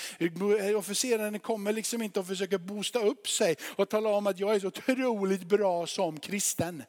Officeraren 0.78 1.40
kommer 1.40 1.74
liksom 1.74 2.02
inte 2.02 2.20
och 2.20 2.28
försöker 2.28 2.47
boosta 2.52 3.00
upp 3.00 3.30
sig 3.30 3.56
och 3.76 3.90
tala 3.90 4.10
om 4.10 4.28
att 4.28 4.40
jag 4.40 4.56
är 4.56 4.60
så 4.60 4.68
otroligt 4.68 5.44
bra 5.44 5.88
som 5.88 6.20
kristen. 6.20 6.84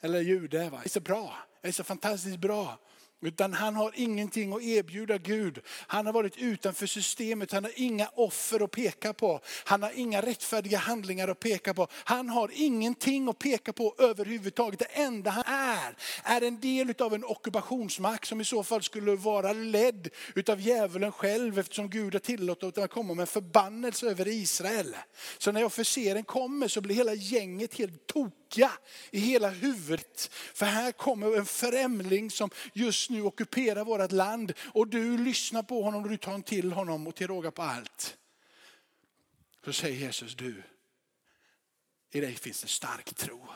Eller 0.00 0.20
jude. 0.20 0.58
Va? 0.58 0.76
Jag 0.76 0.84
är 0.84 0.88
så 0.90 1.00
bra, 1.00 1.34
jag 1.60 1.68
är 1.68 1.72
så 1.72 1.84
fantastiskt 1.84 2.38
bra. 2.38 2.78
Utan 3.22 3.52
han 3.52 3.74
har 3.74 3.92
ingenting 3.94 4.52
att 4.52 4.62
erbjuda 4.62 5.18
Gud. 5.18 5.58
Han 5.66 6.06
har 6.06 6.12
varit 6.12 6.38
utanför 6.38 6.86
systemet, 6.86 7.52
han 7.52 7.64
har 7.64 7.72
inga 7.76 8.08
offer 8.14 8.64
att 8.64 8.70
peka 8.70 9.12
på. 9.12 9.40
Han 9.64 9.82
har 9.82 9.92
inga 9.94 10.22
rättfärdiga 10.22 10.78
handlingar 10.78 11.28
att 11.28 11.40
peka 11.40 11.74
på. 11.74 11.88
Han 11.92 12.28
har 12.28 12.50
ingenting 12.54 13.28
att 13.28 13.38
peka 13.38 13.72
på 13.72 13.94
överhuvudtaget. 13.98 14.78
Det 14.78 14.84
enda 14.84 15.30
han 15.30 15.44
är, 15.46 15.96
är 16.22 16.42
en 16.42 16.60
del 16.60 16.94
av 16.98 17.14
en 17.14 17.24
ockupationsmakt 17.24 18.28
som 18.28 18.40
i 18.40 18.44
så 18.44 18.64
fall 18.64 18.82
skulle 18.82 19.16
vara 19.16 19.52
ledd 19.52 20.08
utav 20.34 20.60
djävulen 20.60 21.12
själv 21.12 21.58
eftersom 21.58 21.90
Gud 21.90 22.14
har 22.14 22.20
tillåtit 22.20 22.78
att 22.78 22.90
komma 22.90 23.14
med 23.14 23.28
förbannelse 23.28 24.06
över 24.06 24.28
Israel. 24.28 24.96
Så 25.38 25.52
när 25.52 25.64
officeren 25.64 26.24
kommer 26.24 26.68
så 26.68 26.80
blir 26.80 26.94
hela 26.94 27.14
gänget 27.14 27.74
helt 27.74 28.06
tokigt 28.06 28.41
skugga 28.52 28.72
i 29.10 29.18
hela 29.18 29.50
huvudet. 29.50 30.30
För 30.32 30.66
här 30.66 30.92
kommer 30.92 31.36
en 31.36 31.46
främling 31.46 32.30
som 32.30 32.50
just 32.72 33.10
nu 33.10 33.22
ockuperar 33.22 33.84
vårt 33.84 34.12
land 34.12 34.52
och 34.74 34.88
du 34.88 35.18
lyssnar 35.18 35.62
på 35.62 35.82
honom 35.82 36.02
och 36.02 36.10
du 36.10 36.16
tar 36.16 36.40
till 36.40 36.72
honom 36.72 37.06
och 37.06 37.14
till 37.14 37.26
råga 37.26 37.50
på 37.50 37.62
allt. 37.62 38.16
Så 39.64 39.72
säger 39.72 39.96
Jesus, 39.96 40.34
du, 40.34 40.62
i 42.10 42.20
dig 42.20 42.34
finns 42.34 42.62
en 42.62 42.68
stark 42.68 43.14
tro. 43.14 43.48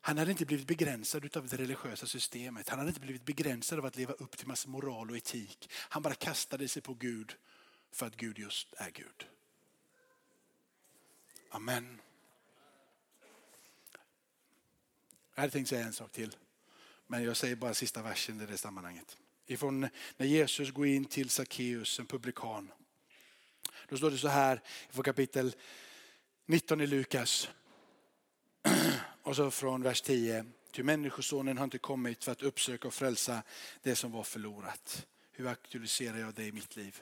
Han 0.00 0.18
hade 0.18 0.30
inte 0.30 0.46
blivit 0.46 0.66
begränsad 0.66 1.36
av 1.36 1.48
det 1.48 1.56
religiösa 1.56 2.06
systemet. 2.06 2.68
Han 2.68 2.78
hade 2.78 2.88
inte 2.88 3.00
blivit 3.00 3.24
begränsad 3.24 3.78
av 3.78 3.84
att 3.84 3.96
leva 3.96 4.12
upp 4.12 4.36
till 4.36 4.46
massa 4.46 4.68
moral 4.68 5.10
och 5.10 5.16
etik. 5.16 5.70
Han 5.72 6.02
bara 6.02 6.14
kastade 6.14 6.68
sig 6.68 6.82
på 6.82 6.94
Gud 6.94 7.34
för 7.92 8.06
att 8.06 8.16
Gud 8.16 8.38
just 8.38 8.74
är 8.76 8.90
Gud. 8.90 9.26
Amen. 11.50 12.00
Jag 15.36 15.40
hade 15.42 15.52
tänkt 15.52 15.68
säga 15.68 15.84
en 15.84 15.92
sak 15.92 16.12
till. 16.12 16.36
Men 17.06 17.24
jag 17.24 17.36
säger 17.36 17.56
bara 17.56 17.74
sista 17.74 18.02
versen 18.02 18.40
i 18.40 18.46
det 18.46 18.58
sammanhanget. 18.58 19.16
Ifrån 19.46 19.88
när 20.16 20.26
Jesus 20.26 20.70
går 20.70 20.86
in 20.86 21.04
till 21.04 21.30
Sackeus, 21.30 21.98
en 21.98 22.06
publikan. 22.06 22.72
Då 23.88 23.96
står 23.96 24.10
det 24.10 24.18
så 24.18 24.28
här 24.28 24.62
i 24.98 25.02
kapitel 25.02 25.54
19 26.46 26.80
i 26.80 26.86
Lukas. 26.86 27.48
Och 29.22 29.36
så 29.36 29.50
från 29.50 29.82
vers 29.82 30.02
10. 30.02 30.44
Ty 30.70 30.82
människosonen 30.82 31.58
har 31.58 31.64
inte 31.64 31.78
kommit 31.78 32.24
för 32.24 32.32
att 32.32 32.42
uppsöka 32.42 32.88
och 32.88 32.94
frälsa 32.94 33.42
det 33.82 33.96
som 33.96 34.12
var 34.12 34.22
förlorat. 34.22 35.06
Hur 35.32 35.46
aktualiserar 35.46 36.18
jag 36.18 36.34
det 36.34 36.44
i 36.44 36.52
mitt 36.52 36.76
liv? 36.76 37.00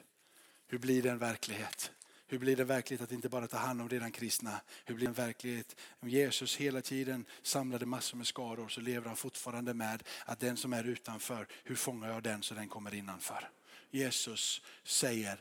Hur 0.66 0.78
blir 0.78 1.02
det 1.02 1.10
en 1.10 1.18
verklighet? 1.18 1.92
Hur 2.34 2.38
blir 2.38 2.56
det 2.56 2.64
verkligt 2.64 3.00
att 3.00 3.12
inte 3.12 3.28
bara 3.28 3.46
ta 3.46 3.56
hand 3.56 3.80
om 3.80 3.88
redan 3.88 4.12
kristna? 4.12 4.60
Hur 4.84 4.94
blir 4.94 5.06
det 5.06 5.12
verklighet 5.12 5.76
om 6.00 6.08
Jesus 6.08 6.56
hela 6.56 6.80
tiden 6.80 7.24
samlade 7.42 7.86
massor 7.86 8.16
med 8.16 8.26
skaror 8.26 8.68
så 8.68 8.80
lever 8.80 9.06
han 9.06 9.16
fortfarande 9.16 9.74
med 9.74 10.02
att 10.24 10.40
den 10.40 10.56
som 10.56 10.72
är 10.72 10.84
utanför, 10.84 11.46
hur 11.64 11.74
fångar 11.74 12.08
jag 12.08 12.22
den 12.22 12.42
så 12.42 12.54
den 12.54 12.68
kommer 12.68 12.94
innanför? 12.94 13.50
Jesus 13.90 14.62
säger 14.84 15.40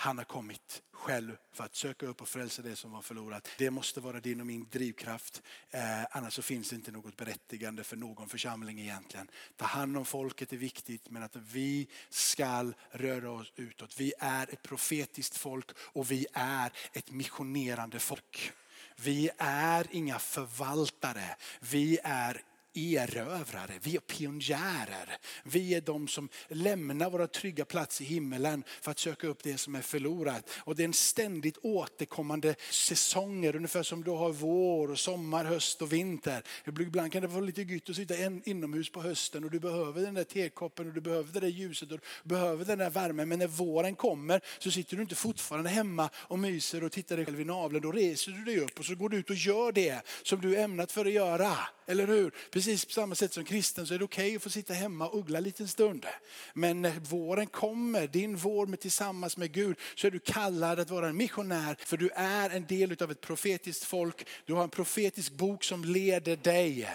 han 0.00 0.18
har 0.18 0.24
kommit 0.24 0.82
själv 0.92 1.36
för 1.52 1.64
att 1.64 1.74
söka 1.74 2.06
upp 2.06 2.22
och 2.22 2.28
frälsa 2.28 2.62
det 2.62 2.76
som 2.76 2.92
var 2.92 3.02
förlorat. 3.02 3.48
Det 3.58 3.70
måste 3.70 4.00
vara 4.00 4.20
din 4.20 4.40
och 4.40 4.46
min 4.46 4.66
drivkraft. 4.70 5.42
Eh, 5.70 5.80
annars 6.10 6.34
så 6.34 6.42
finns 6.42 6.70
det 6.70 6.76
inte 6.76 6.92
något 6.92 7.16
berättigande 7.16 7.84
för 7.84 7.96
någon 7.96 8.28
församling 8.28 8.80
egentligen. 8.80 9.30
Ta 9.56 9.64
hand 9.64 9.96
om 9.96 10.04
folket 10.04 10.52
är 10.52 10.56
viktigt 10.56 11.10
men 11.10 11.22
att 11.22 11.36
vi 11.36 11.88
ska 12.08 12.72
röra 12.90 13.30
oss 13.30 13.52
utåt. 13.56 14.00
Vi 14.00 14.12
är 14.18 14.52
ett 14.52 14.62
profetiskt 14.62 15.36
folk 15.36 15.70
och 15.76 16.10
vi 16.10 16.26
är 16.32 16.72
ett 16.92 17.10
missionerande 17.10 17.98
folk. 17.98 18.52
Vi 18.96 19.30
är 19.38 19.86
inga 19.90 20.18
förvaltare. 20.18 21.36
Vi 21.60 21.98
är 22.04 22.42
erövrare, 22.74 23.72
vi 23.82 23.96
är 23.96 24.00
pionjärer. 24.00 25.16
Vi 25.42 25.74
är 25.74 25.80
de 25.80 26.08
som 26.08 26.28
lämnar 26.48 27.10
våra 27.10 27.26
trygga 27.26 27.64
plats 27.64 28.00
i 28.00 28.04
himmelen 28.04 28.64
för 28.80 28.90
att 28.90 28.98
söka 28.98 29.26
upp 29.26 29.42
det 29.42 29.58
som 29.58 29.74
är 29.74 29.82
förlorat. 29.82 30.50
Och 30.58 30.76
det 30.76 30.82
är 30.82 30.84
en 30.84 30.92
ständigt 30.92 31.58
återkommande 31.62 32.54
säsonger, 32.70 33.56
ungefär 33.56 33.82
som 33.82 34.04
du 34.04 34.10
har 34.10 34.32
vår, 34.32 34.90
och 34.90 34.98
sommar, 34.98 35.44
höst 35.44 35.82
och 35.82 35.92
vinter. 35.92 36.42
Ibland 36.66 37.12
kan 37.12 37.22
det 37.22 37.28
vara 37.28 37.40
lite 37.40 37.62
gött 37.62 37.90
att 37.90 37.96
sitta 37.96 38.14
inomhus 38.44 38.92
på 38.92 39.02
hösten 39.02 39.44
och 39.44 39.50
du 39.50 39.60
behöver 39.60 40.02
den 40.02 40.14
där 40.14 40.24
tekoppen 40.24 40.88
och 40.88 40.94
du 40.94 41.00
behöver 41.00 41.32
det 41.32 41.40
där 41.40 41.48
ljuset 41.48 41.92
och 41.92 41.98
du 42.22 42.28
behöver 42.28 42.64
den 42.64 42.78
där 42.78 42.90
värmen. 42.90 43.28
Men 43.28 43.38
när 43.38 43.46
våren 43.46 43.94
kommer 43.94 44.40
så 44.58 44.70
sitter 44.70 44.96
du 44.96 45.02
inte 45.02 45.14
fortfarande 45.14 45.70
hemma 45.70 46.10
och 46.14 46.38
myser 46.38 46.84
och 46.84 46.92
tittar 46.92 47.16
dig 47.16 47.26
själv 47.26 47.40
i 47.40 47.44
naveln. 47.44 47.82
Då 47.82 47.92
reser 47.92 48.32
du 48.32 48.44
dig 48.44 48.60
upp 48.60 48.78
och 48.78 48.84
så 48.84 48.94
går 48.94 49.08
du 49.08 49.16
ut 49.16 49.30
och 49.30 49.36
gör 49.36 49.72
det 49.72 50.02
som 50.22 50.40
du 50.40 50.56
är 50.56 50.64
ämnat 50.64 50.92
för 50.92 51.06
att 51.06 51.12
göra. 51.12 51.56
Eller 51.86 52.06
hur? 52.06 52.34
Precis 52.60 52.84
på 52.84 52.92
samma 52.92 53.14
sätt 53.14 53.32
som 53.32 53.44
kristen 53.44 53.86
så 53.86 53.94
är 53.94 53.98
det 53.98 54.04
okej 54.04 54.26
okay 54.26 54.36
att 54.36 54.42
få 54.42 54.50
sitta 54.50 54.74
hemma 54.74 55.08
och 55.08 55.18
uggla 55.18 55.38
en 55.38 55.44
liten 55.44 55.68
stund. 55.68 56.06
Men 56.54 56.82
när 56.82 56.90
våren 56.90 57.46
kommer, 57.46 58.06
din 58.06 58.36
vår 58.36 58.66
med 58.66 58.80
tillsammans 58.80 59.36
med 59.36 59.52
Gud, 59.52 59.78
så 59.94 60.06
är 60.06 60.10
du 60.10 60.18
kallad 60.18 60.80
att 60.80 60.90
vara 60.90 61.08
en 61.08 61.16
missionär. 61.16 61.76
För 61.78 61.96
du 61.96 62.10
är 62.14 62.50
en 62.50 62.66
del 62.66 63.02
av 63.02 63.10
ett 63.10 63.20
profetiskt 63.20 63.84
folk. 63.84 64.26
Du 64.44 64.54
har 64.54 64.62
en 64.62 64.70
profetisk 64.70 65.32
bok 65.32 65.64
som 65.64 65.84
leder 65.84 66.36
dig. 66.36 66.90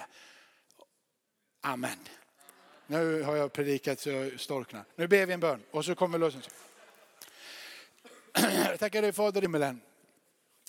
Amen. 1.62 1.99
Nu 2.88 3.21
har 3.21 3.36
jag 3.36 3.54
predikat 3.54 3.99
så 3.99 4.10
jag 4.10 4.39
storknar. 4.39 4.86
Nu 4.95 5.08
ber 5.08 5.25
vi 5.25 5.34
en 5.34 5.39
bön 5.39 5.63
och 5.71 5.86
så 5.86 5.95
kommer 5.95 6.17
lösningen. 6.17 6.49
Tackar 8.80 9.01
dig 9.01 9.13
Fader 9.13 9.41
i 9.41 9.43
himmelen. 9.43 9.82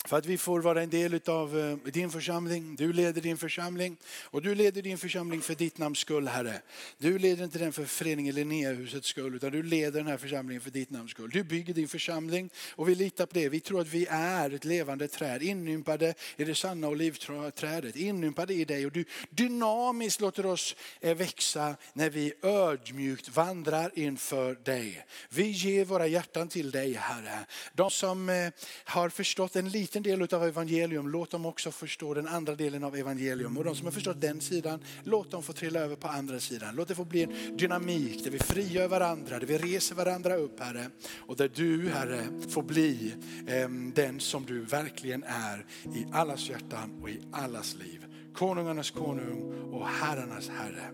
För 0.06 0.18
att 0.18 0.26
vi 0.26 0.38
får 0.38 0.60
vara 0.60 0.82
en 0.82 0.90
del 0.90 1.20
av 1.26 1.58
eh, 1.58 1.92
din 1.92 2.10
församling. 2.10 2.76
Du 2.76 2.92
leder 2.92 3.20
din 3.20 3.36
församling. 3.36 3.96
Och 4.22 4.42
du 4.42 4.54
leder 4.54 4.82
din 4.82 4.98
församling 4.98 5.40
för 5.40 5.54
ditt 5.54 5.78
namns 5.78 5.98
skull 5.98 6.28
Herre. 6.28 6.60
Du 6.98 7.18
leder 7.18 7.44
inte 7.44 7.58
den 7.58 7.72
för 7.72 7.84
föreningen 7.84 8.34
Linnéhusets 8.34 9.08
skull 9.08 9.34
utan 9.34 9.52
du 9.52 9.62
leder 9.62 9.98
den 10.00 10.06
här 10.06 10.16
församlingen 10.16 10.60
för 10.60 10.70
ditt 10.70 10.90
namns 10.90 11.10
skull. 11.10 11.30
Du 11.30 11.44
bygger 11.44 11.74
din 11.74 11.88
församling 11.88 12.50
och 12.70 12.88
vi 12.88 12.94
litar 12.94 13.26
på 13.26 13.34
det. 13.34 13.48
Vi 13.48 13.60
tror 13.60 13.80
att 13.80 13.88
vi 13.88 14.06
är 14.10 14.50
ett 14.50 14.64
levande 14.64 15.08
träd 15.08 15.42
inympade 15.42 16.14
i 16.36 16.44
det 16.44 16.54
sanna 16.54 16.88
olivträdet. 16.88 17.96
Inympade 17.96 18.54
i 18.54 18.64
dig 18.64 18.86
och 18.86 18.92
du 18.92 19.04
dynamiskt 19.30 20.20
låter 20.20 20.46
oss 20.46 20.76
eh, 21.00 21.16
växa 21.16 21.76
när 21.92 22.10
vi 22.10 22.32
ödmjukt 22.42 23.28
vandrar 23.28 23.90
inför 23.94 24.54
dig. 24.54 25.06
Vi 25.28 25.50
ger 25.50 25.84
våra 25.84 26.06
hjärtan 26.06 26.48
till 26.48 26.70
dig 26.70 26.92
Herre. 26.92 27.46
De 27.72 27.90
som 27.90 28.28
eh, 28.28 28.48
har 28.84 29.08
förstått 29.08 29.56
en 29.56 29.68
liten 29.68 29.95
en 29.96 30.02
del 30.02 30.34
av 30.34 30.44
evangelium, 30.44 31.08
låt 31.08 31.30
dem 31.30 31.46
också 31.46 31.70
förstå 31.70 32.14
den 32.14 32.28
andra 32.28 32.54
delen 32.54 32.84
av 32.84 32.96
evangelium. 32.96 33.56
Och 33.58 33.64
de 33.64 33.74
som 33.74 33.84
har 33.86 33.92
förstått 33.92 34.20
den 34.20 34.40
sidan, 34.40 34.80
låt 35.04 35.30
dem 35.30 35.42
få 35.42 35.52
trilla 35.52 35.80
över 35.80 35.96
på 35.96 36.08
andra 36.08 36.40
sidan. 36.40 36.76
Låt 36.76 36.88
det 36.88 36.94
få 36.94 37.04
bli 37.04 37.22
en 37.22 37.56
dynamik 37.56 38.24
där 38.24 38.30
vi 38.30 38.38
frigör 38.38 38.88
varandra, 38.88 39.38
där 39.38 39.46
vi 39.46 39.58
reser 39.58 39.94
varandra 39.94 40.36
upp 40.36 40.60
Herre. 40.60 40.90
Och 41.18 41.36
där 41.36 41.50
du 41.54 41.88
Herre 41.88 42.26
får 42.48 42.62
bli 42.62 43.14
eh, 43.46 43.68
den 43.94 44.20
som 44.20 44.46
du 44.46 44.60
verkligen 44.60 45.24
är 45.24 45.66
i 45.94 46.06
allas 46.12 46.48
hjärtan 46.48 47.00
och 47.02 47.10
i 47.10 47.20
allas 47.32 47.74
liv. 47.74 48.06
Konungarnas 48.34 48.90
konung 48.90 49.72
och 49.72 49.86
herrarnas 49.86 50.48
herre. 50.48 50.90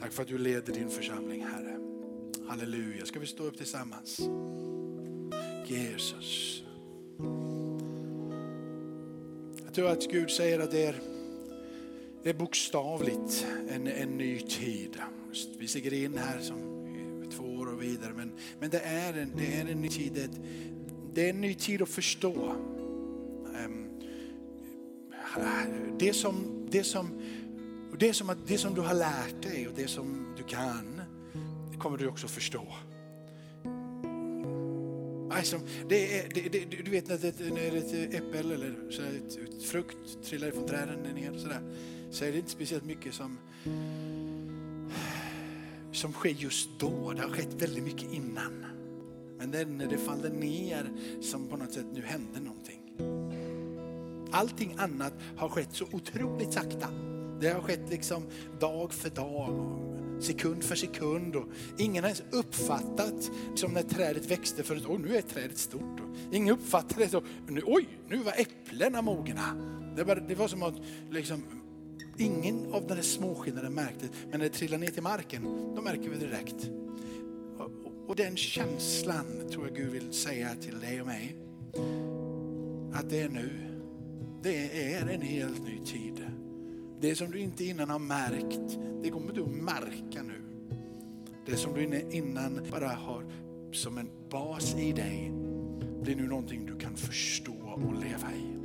Tack 0.00 0.12
för 0.12 0.22
att 0.22 0.28
du 0.28 0.38
leder 0.38 0.72
din 0.72 0.90
församling 0.90 1.44
Herre. 1.44 1.76
Halleluja, 2.48 3.06
ska 3.06 3.18
vi 3.18 3.26
stå 3.26 3.42
upp 3.42 3.56
tillsammans? 3.56 4.20
Jesus 5.66 6.62
tror 9.76 9.90
att 9.90 10.10
Gud 10.10 10.30
säger 10.30 10.60
att 10.60 10.70
det 10.70 10.86
är, 10.86 11.00
det 12.22 12.30
är 12.30 12.34
bokstavligt 12.34 13.46
en, 13.68 13.86
en 13.86 14.18
ny 14.18 14.40
tid. 14.40 14.98
Vi 15.58 15.68
stiger 15.68 15.92
in 15.92 16.18
här 16.18 16.40
som 16.40 16.58
två 17.36 17.44
år 17.44 17.66
och 17.66 17.82
vidare, 17.82 18.12
men, 18.16 18.32
men 18.60 18.70
det, 18.70 18.80
är 18.80 19.12
en, 19.12 19.32
det 19.36 19.56
är 19.56 19.60
en 19.60 19.80
ny 19.80 19.88
tid. 19.88 20.12
Det, 20.14 20.30
det 21.14 21.26
är 21.26 21.30
en 21.30 21.40
ny 21.40 21.54
tid 21.54 21.82
att 21.82 21.88
förstå. 21.88 22.56
Ehm, 23.56 24.00
det 25.98 26.12
som, 26.12 26.66
det 26.70 26.84
som, 26.84 27.22
det 27.98 28.12
som, 28.12 28.36
det 28.46 28.58
som 28.58 28.74
du 28.74 28.80
har 28.80 28.94
lärt 28.94 29.42
dig 29.42 29.68
och 29.68 29.74
det 29.76 29.88
som 29.88 30.34
du 30.36 30.42
kan, 30.42 31.00
det 31.72 31.78
kommer 31.78 31.98
du 31.98 32.08
också 32.08 32.28
förstå 32.28 32.66
som, 35.42 35.60
det 35.88 36.18
är, 36.18 36.28
det, 36.34 36.48
det, 36.48 36.82
du 36.84 36.90
vet 36.90 37.08
när 37.08 37.24
ett, 37.24 37.40
när 37.40 37.76
ett 37.76 38.14
äpple 38.14 38.38
eller 38.38 38.90
så 38.90 39.02
här, 39.02 39.10
ett, 39.10 39.38
ett 39.54 39.62
frukt 39.62 40.22
trillar 40.24 40.50
från 40.50 40.66
träden 40.66 41.02
ner 41.02 41.38
så, 41.38 41.48
så 42.10 42.24
är 42.24 42.32
det 42.32 42.38
inte 42.38 42.50
speciellt 42.50 42.84
mycket 42.84 43.14
som, 43.14 43.38
som 45.92 46.12
sker 46.12 46.30
just 46.30 46.68
då. 46.78 47.12
Det 47.12 47.22
har 47.22 47.28
skett 47.28 47.62
väldigt 47.62 47.84
mycket 47.84 48.12
innan. 48.12 48.66
Men 49.38 49.50
det 49.50 49.60
är 49.60 49.66
när 49.66 49.86
det 49.86 49.98
faller 49.98 50.30
ner 50.30 50.90
som 51.20 51.48
på 51.48 51.56
något 51.56 51.72
sätt 51.72 51.86
nu 51.94 52.02
händer 52.02 52.40
någonting. 52.40 52.82
Allting 54.30 54.74
annat 54.78 55.12
har 55.36 55.48
skett 55.48 55.68
så 55.72 55.84
otroligt 55.92 56.52
sakta. 56.52 56.88
Det 57.40 57.48
har 57.48 57.60
skett 57.60 57.90
liksom 57.90 58.22
dag 58.60 58.92
för 58.92 59.10
dag, 59.10 59.78
sekund 60.20 60.64
för 60.64 60.74
sekund. 60.74 61.36
Och 61.36 61.46
ingen 61.78 62.04
har 62.04 62.08
ens 62.08 62.22
uppfattat 62.30 63.30
som 63.54 63.72
när 63.72 63.82
trädet 63.82 64.30
växte 64.30 64.62
förut, 64.62 64.86
oh, 64.86 65.00
nu 65.00 65.16
är 65.16 65.22
trädet 65.22 65.58
stort. 65.58 66.00
Och 66.00 66.34
ingen 66.34 66.54
uppfattade 66.54 67.04
det 67.04 67.08
så, 67.08 67.22
nu, 67.48 67.62
oj, 67.66 67.88
nu 68.08 68.16
var 68.16 68.32
äpplena 68.32 69.02
mogna. 69.02 69.56
Det 69.96 70.04
var, 70.04 70.16
det 70.28 70.34
var 70.34 70.48
som 70.48 70.62
att 70.62 70.74
liksom, 71.10 71.42
ingen 72.18 72.72
av 72.72 72.86
den 72.86 72.96
där 72.96 73.04
småskillnaden 73.04 73.74
märkte 73.74 74.08
men 74.30 74.40
när 74.40 74.46
det 74.46 74.54
trillar 74.54 74.78
ner 74.78 74.86
till 74.86 75.02
marken, 75.02 75.42
då 75.76 75.82
märker 75.82 76.10
vi 76.10 76.18
det 76.18 76.26
direkt. 76.26 76.70
Och, 77.58 77.70
och 78.10 78.16
den 78.16 78.36
känslan 78.36 79.48
tror 79.50 79.66
jag 79.66 79.76
Gud 79.76 79.92
vill 79.92 80.12
säga 80.12 80.48
till 80.60 80.80
dig 80.80 81.00
och 81.00 81.06
mig, 81.06 81.36
att 82.92 83.10
det 83.10 83.20
är 83.20 83.28
nu. 83.28 83.50
Det 84.42 84.92
är 84.92 85.08
en 85.08 85.22
helt 85.22 85.62
ny 85.62 85.78
tid. 85.84 86.35
Det 87.00 87.14
som 87.14 87.30
du 87.30 87.38
inte 87.38 87.64
innan 87.64 87.90
har 87.90 87.98
märkt, 87.98 88.78
det 89.02 89.10
kommer 89.10 89.32
du 89.32 89.42
att 89.42 89.48
märka 89.48 90.22
nu. 90.22 90.42
Det 91.46 91.56
som 91.56 91.74
du 91.74 92.02
innan 92.10 92.66
bara 92.70 92.88
har 92.88 93.24
som 93.72 93.98
en 93.98 94.10
bas 94.30 94.74
i 94.74 94.92
dig, 94.92 95.32
blir 96.02 96.16
nu 96.16 96.26
någonting 96.26 96.66
du 96.66 96.78
kan 96.78 96.96
förstå 96.96 97.52
och 97.52 97.94
leva 97.94 98.32
i. 98.34 98.56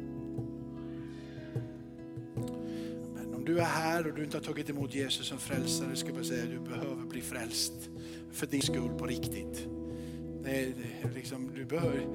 Men 3.15 3.33
om 3.33 3.45
du 3.45 3.59
är 3.59 3.65
här 3.65 4.07
och 4.07 4.15
du 4.15 4.23
inte 4.23 4.37
har 4.37 4.43
tagit 4.43 4.69
emot 4.69 4.95
Jesus 4.95 5.27
som 5.27 5.37
frälsare, 5.37 5.95
ska 5.95 6.07
jag 6.07 6.15
bara 6.15 6.25
säga 6.25 6.43
att 6.43 6.49
du 6.49 6.59
behöver 6.59 7.05
bli 7.05 7.21
frälst 7.21 7.89
för 8.31 8.47
din 8.47 8.61
skull 8.61 8.89
på 8.97 9.05
riktigt. 9.05 9.67
Det 10.43 10.59
är, 10.59 10.73
liksom, 11.15 11.51
du 11.55 11.65
behöver, 11.65 12.07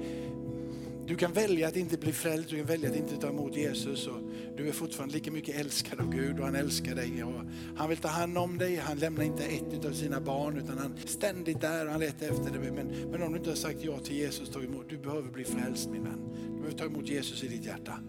du 1.07 1.15
kan 1.15 1.33
välja 1.33 1.67
att 1.67 1.75
inte 1.75 1.97
bli 1.97 2.13
frälst, 2.13 2.49
du 2.49 2.57
kan 2.57 2.65
välja 2.65 2.89
att 2.89 2.95
inte 2.95 3.17
ta 3.17 3.29
emot 3.29 3.55
Jesus. 3.55 4.07
Och 4.07 4.19
du 4.57 4.67
är 4.67 4.71
fortfarande 4.71 5.13
lika 5.13 5.31
mycket 5.31 5.55
älskad 5.55 5.99
av 5.99 6.11
Gud 6.11 6.39
och 6.39 6.45
han 6.45 6.55
älskar 6.55 6.95
dig. 6.95 7.23
Och 7.23 7.41
han 7.75 7.89
vill 7.89 7.97
ta 7.97 8.07
hand 8.07 8.37
om 8.37 8.57
dig, 8.57 8.75
han 8.75 8.97
lämnar 8.97 9.23
inte 9.23 9.43
ett 9.43 9.85
av 9.85 9.91
sina 9.91 10.21
barn 10.21 10.57
utan 10.57 10.77
han 10.77 10.93
är 11.03 11.07
ständigt 11.07 11.61
där 11.61 11.85
och 11.85 11.91
han 11.91 11.99
letar 11.99 12.27
efter 12.27 12.59
dig. 12.59 12.71
Men, 12.71 13.11
men 13.11 13.23
om 13.23 13.31
du 13.31 13.37
inte 13.37 13.49
har 13.49 13.55
sagt 13.55 13.83
ja 13.83 13.99
till 13.99 14.15
Jesus, 14.15 14.49
ta 14.49 14.61
emot, 14.61 14.89
du 14.89 14.97
behöver 14.97 15.31
bli 15.31 15.43
frälst 15.43 15.89
min 15.89 16.03
vän. 16.03 16.19
Du 16.45 16.55
behöver 16.55 16.77
ta 16.77 16.85
emot 16.85 17.07
Jesus 17.07 17.43
i 17.43 17.47
ditt 17.47 17.65
hjärta. 17.65 17.99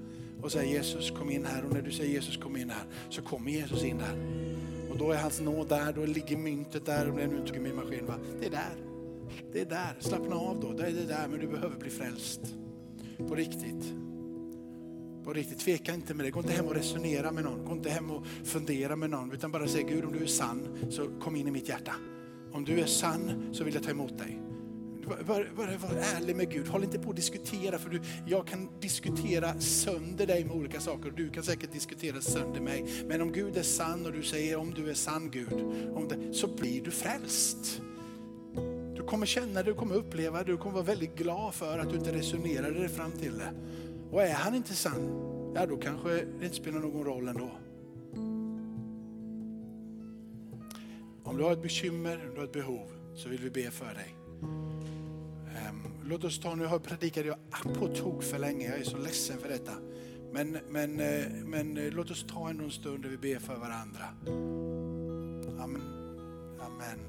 Och 0.43 0.53
säga 0.53 0.65
Jesus 0.65 1.11
kom 1.11 1.31
in 1.31 1.45
här 1.45 1.65
och 1.65 1.73
när 1.73 1.83
du 1.83 1.91
säger 1.91 2.11
Jesus 2.11 2.37
kom 2.37 2.57
in 2.57 2.71
här 2.71 2.85
så 3.11 3.23
kommer 3.23 3.51
Jesus 3.51 3.85
in 3.85 3.99
där. 3.99 4.17
Och 4.91 4.99
då 4.99 5.11
är 5.11 5.17
hans 5.17 5.41
nåd 5.41 5.69
där, 5.69 5.93
då 5.93 6.07
ligger 6.07 6.37
myntet 6.37 6.87
där, 6.87 7.11
om 7.11 7.17
det 7.17 7.23
är 7.23 7.29
nu 7.29 7.37
inte 7.37 7.61
min 7.61 7.77
maskin 7.77 8.07
va. 8.07 8.15
Det 8.41 8.47
är 8.47 8.51
där. 8.51 8.77
Det 9.53 9.61
är 9.61 9.67
där, 9.67 9.97
slappna 10.01 10.37
av 10.37 10.61
då, 10.61 10.73
det 10.73 10.87
är 10.87 10.93
det 10.93 11.07
där 11.07 11.29
men 11.29 11.41
du 11.41 11.47
behöver 11.47 11.77
bli 11.77 11.91
frälst. 11.91 12.41
På 13.26 13.35
riktigt. 13.35 13.94
På 15.24 15.33
riktigt, 15.33 15.59
tveka 15.59 15.94
inte 15.94 16.14
med 16.14 16.26
det. 16.26 16.31
Gå 16.31 16.40
inte 16.40 16.52
hem 16.52 16.66
och 16.66 16.74
resonera 16.74 17.33
med 17.33 17.44
någon. 17.44 17.64
Gå 17.64 17.72
inte 17.72 17.90
hem 17.90 18.11
och 18.11 18.26
fundera 18.44 18.96
med 18.96 19.11
någon. 19.11 19.33
Utan 19.33 19.52
bara 19.52 19.68
säg 19.68 19.83
Gud 19.83 20.04
om 20.04 20.12
du 20.12 20.22
är 20.22 20.26
sann 20.26 20.78
så 20.90 21.09
kom 21.20 21.37
in 21.37 21.48
i 21.48 21.50
mitt 21.50 21.68
hjärta. 21.68 21.92
Om 22.52 22.64
du 22.64 22.81
är 22.81 22.87
sann 22.87 23.50
så 23.52 23.64
vill 23.64 23.74
jag 23.74 23.83
ta 23.83 23.90
emot 23.90 24.18
dig. 24.18 24.40
Var, 25.26 25.48
var, 25.57 25.66
var, 25.66 26.00
ärlig 26.16 26.37
med 26.37 26.50
Gud. 26.50 26.68
Håll 26.68 26.85
inte 26.85 26.98
på 26.98 27.11
att 27.11 27.16
diskutera 27.16 27.78
för 27.78 27.90
du, 27.90 28.00
jag 28.26 28.46
kan 28.46 28.68
diskutera 28.81 29.61
sönder 29.61 30.26
dig 30.26 30.44
med 30.44 30.57
olika 30.57 30.81
saker 30.81 31.09
och 31.09 31.16
du 31.16 31.31
kan 31.31 31.42
säkert 31.42 31.72
diskutera 31.72 32.20
sönder 32.20 32.61
mig. 32.61 33.04
Men 33.07 33.20
om 33.20 33.33
Gud 33.33 33.57
är 33.57 33.62
sann 33.62 34.07
och 34.07 34.12
du 34.12 34.22
säger 34.22 34.57
om 34.57 34.74
du 34.74 34.90
är 34.90 34.94
sann 34.94 35.31
Gud, 35.31 35.52
om 35.94 36.09
det, 36.09 36.35
så 36.35 36.46
blir 36.46 36.83
du 36.83 36.90
frälst 36.90 37.83
kommer 39.09 39.27
känna 39.27 39.62
det, 39.62 39.71
du 39.71 39.75
kommer 39.75 39.94
uppleva 39.94 40.38
det, 40.38 40.44
du 40.44 40.57
kommer 40.57 40.75
vara 40.75 40.85
väldigt 40.85 41.16
glad 41.16 41.55
för 41.55 41.79
att 41.79 41.90
du 41.90 41.97
inte 41.97 42.12
resonerade 42.12 42.79
dig 42.79 42.88
fram 42.88 43.12
till 43.12 43.38
det. 43.38 43.53
Och 44.11 44.23
är 44.23 44.35
han 44.35 44.55
inte 44.55 44.75
sann, 44.75 45.53
ja 45.55 45.66
då 45.66 45.77
kanske 45.77 46.09
det 46.09 46.44
inte 46.44 46.57
spelar 46.57 46.81
någon 46.81 47.05
roll 47.05 47.29
ändå. 47.29 47.51
Om 51.25 51.37
du 51.37 51.44
har 51.44 51.53
ett 51.53 51.62
bekymmer, 51.62 52.29
om 52.29 52.35
du 52.35 52.40
har 52.40 52.44
ett 52.44 52.53
behov, 52.53 52.88
så 53.14 53.29
vill 53.29 53.40
vi 53.40 53.51
be 53.51 53.71
för 53.71 53.94
dig. 53.94 54.14
Ehm, 55.57 55.83
låt 56.05 56.25
oss 56.25 56.40
ta, 56.40 56.55
nu 56.55 56.64
har 56.64 56.73
jag 56.73 56.83
predikat 56.83 57.27
jag 57.27 57.38
på 57.75 57.88
tok 57.88 58.23
för 58.23 58.38
länge, 58.38 58.68
jag 58.71 58.79
är 58.79 58.85
så 58.85 58.99
ledsen 58.99 59.38
för 59.38 59.49
detta. 59.49 59.73
Men, 60.33 60.59
men, 60.71 61.01
eh, 61.01 61.27
men 61.44 61.77
eh, 61.77 61.92
låt 61.92 62.11
oss 62.11 62.27
ta 62.29 62.49
en 62.49 62.71
stund 62.71 63.03
där 63.03 63.11
vi 63.11 63.16
ber 63.16 63.38
för 63.38 63.57
varandra. 63.57 64.05
Amen. 65.62 65.83
Amen. 66.61 67.09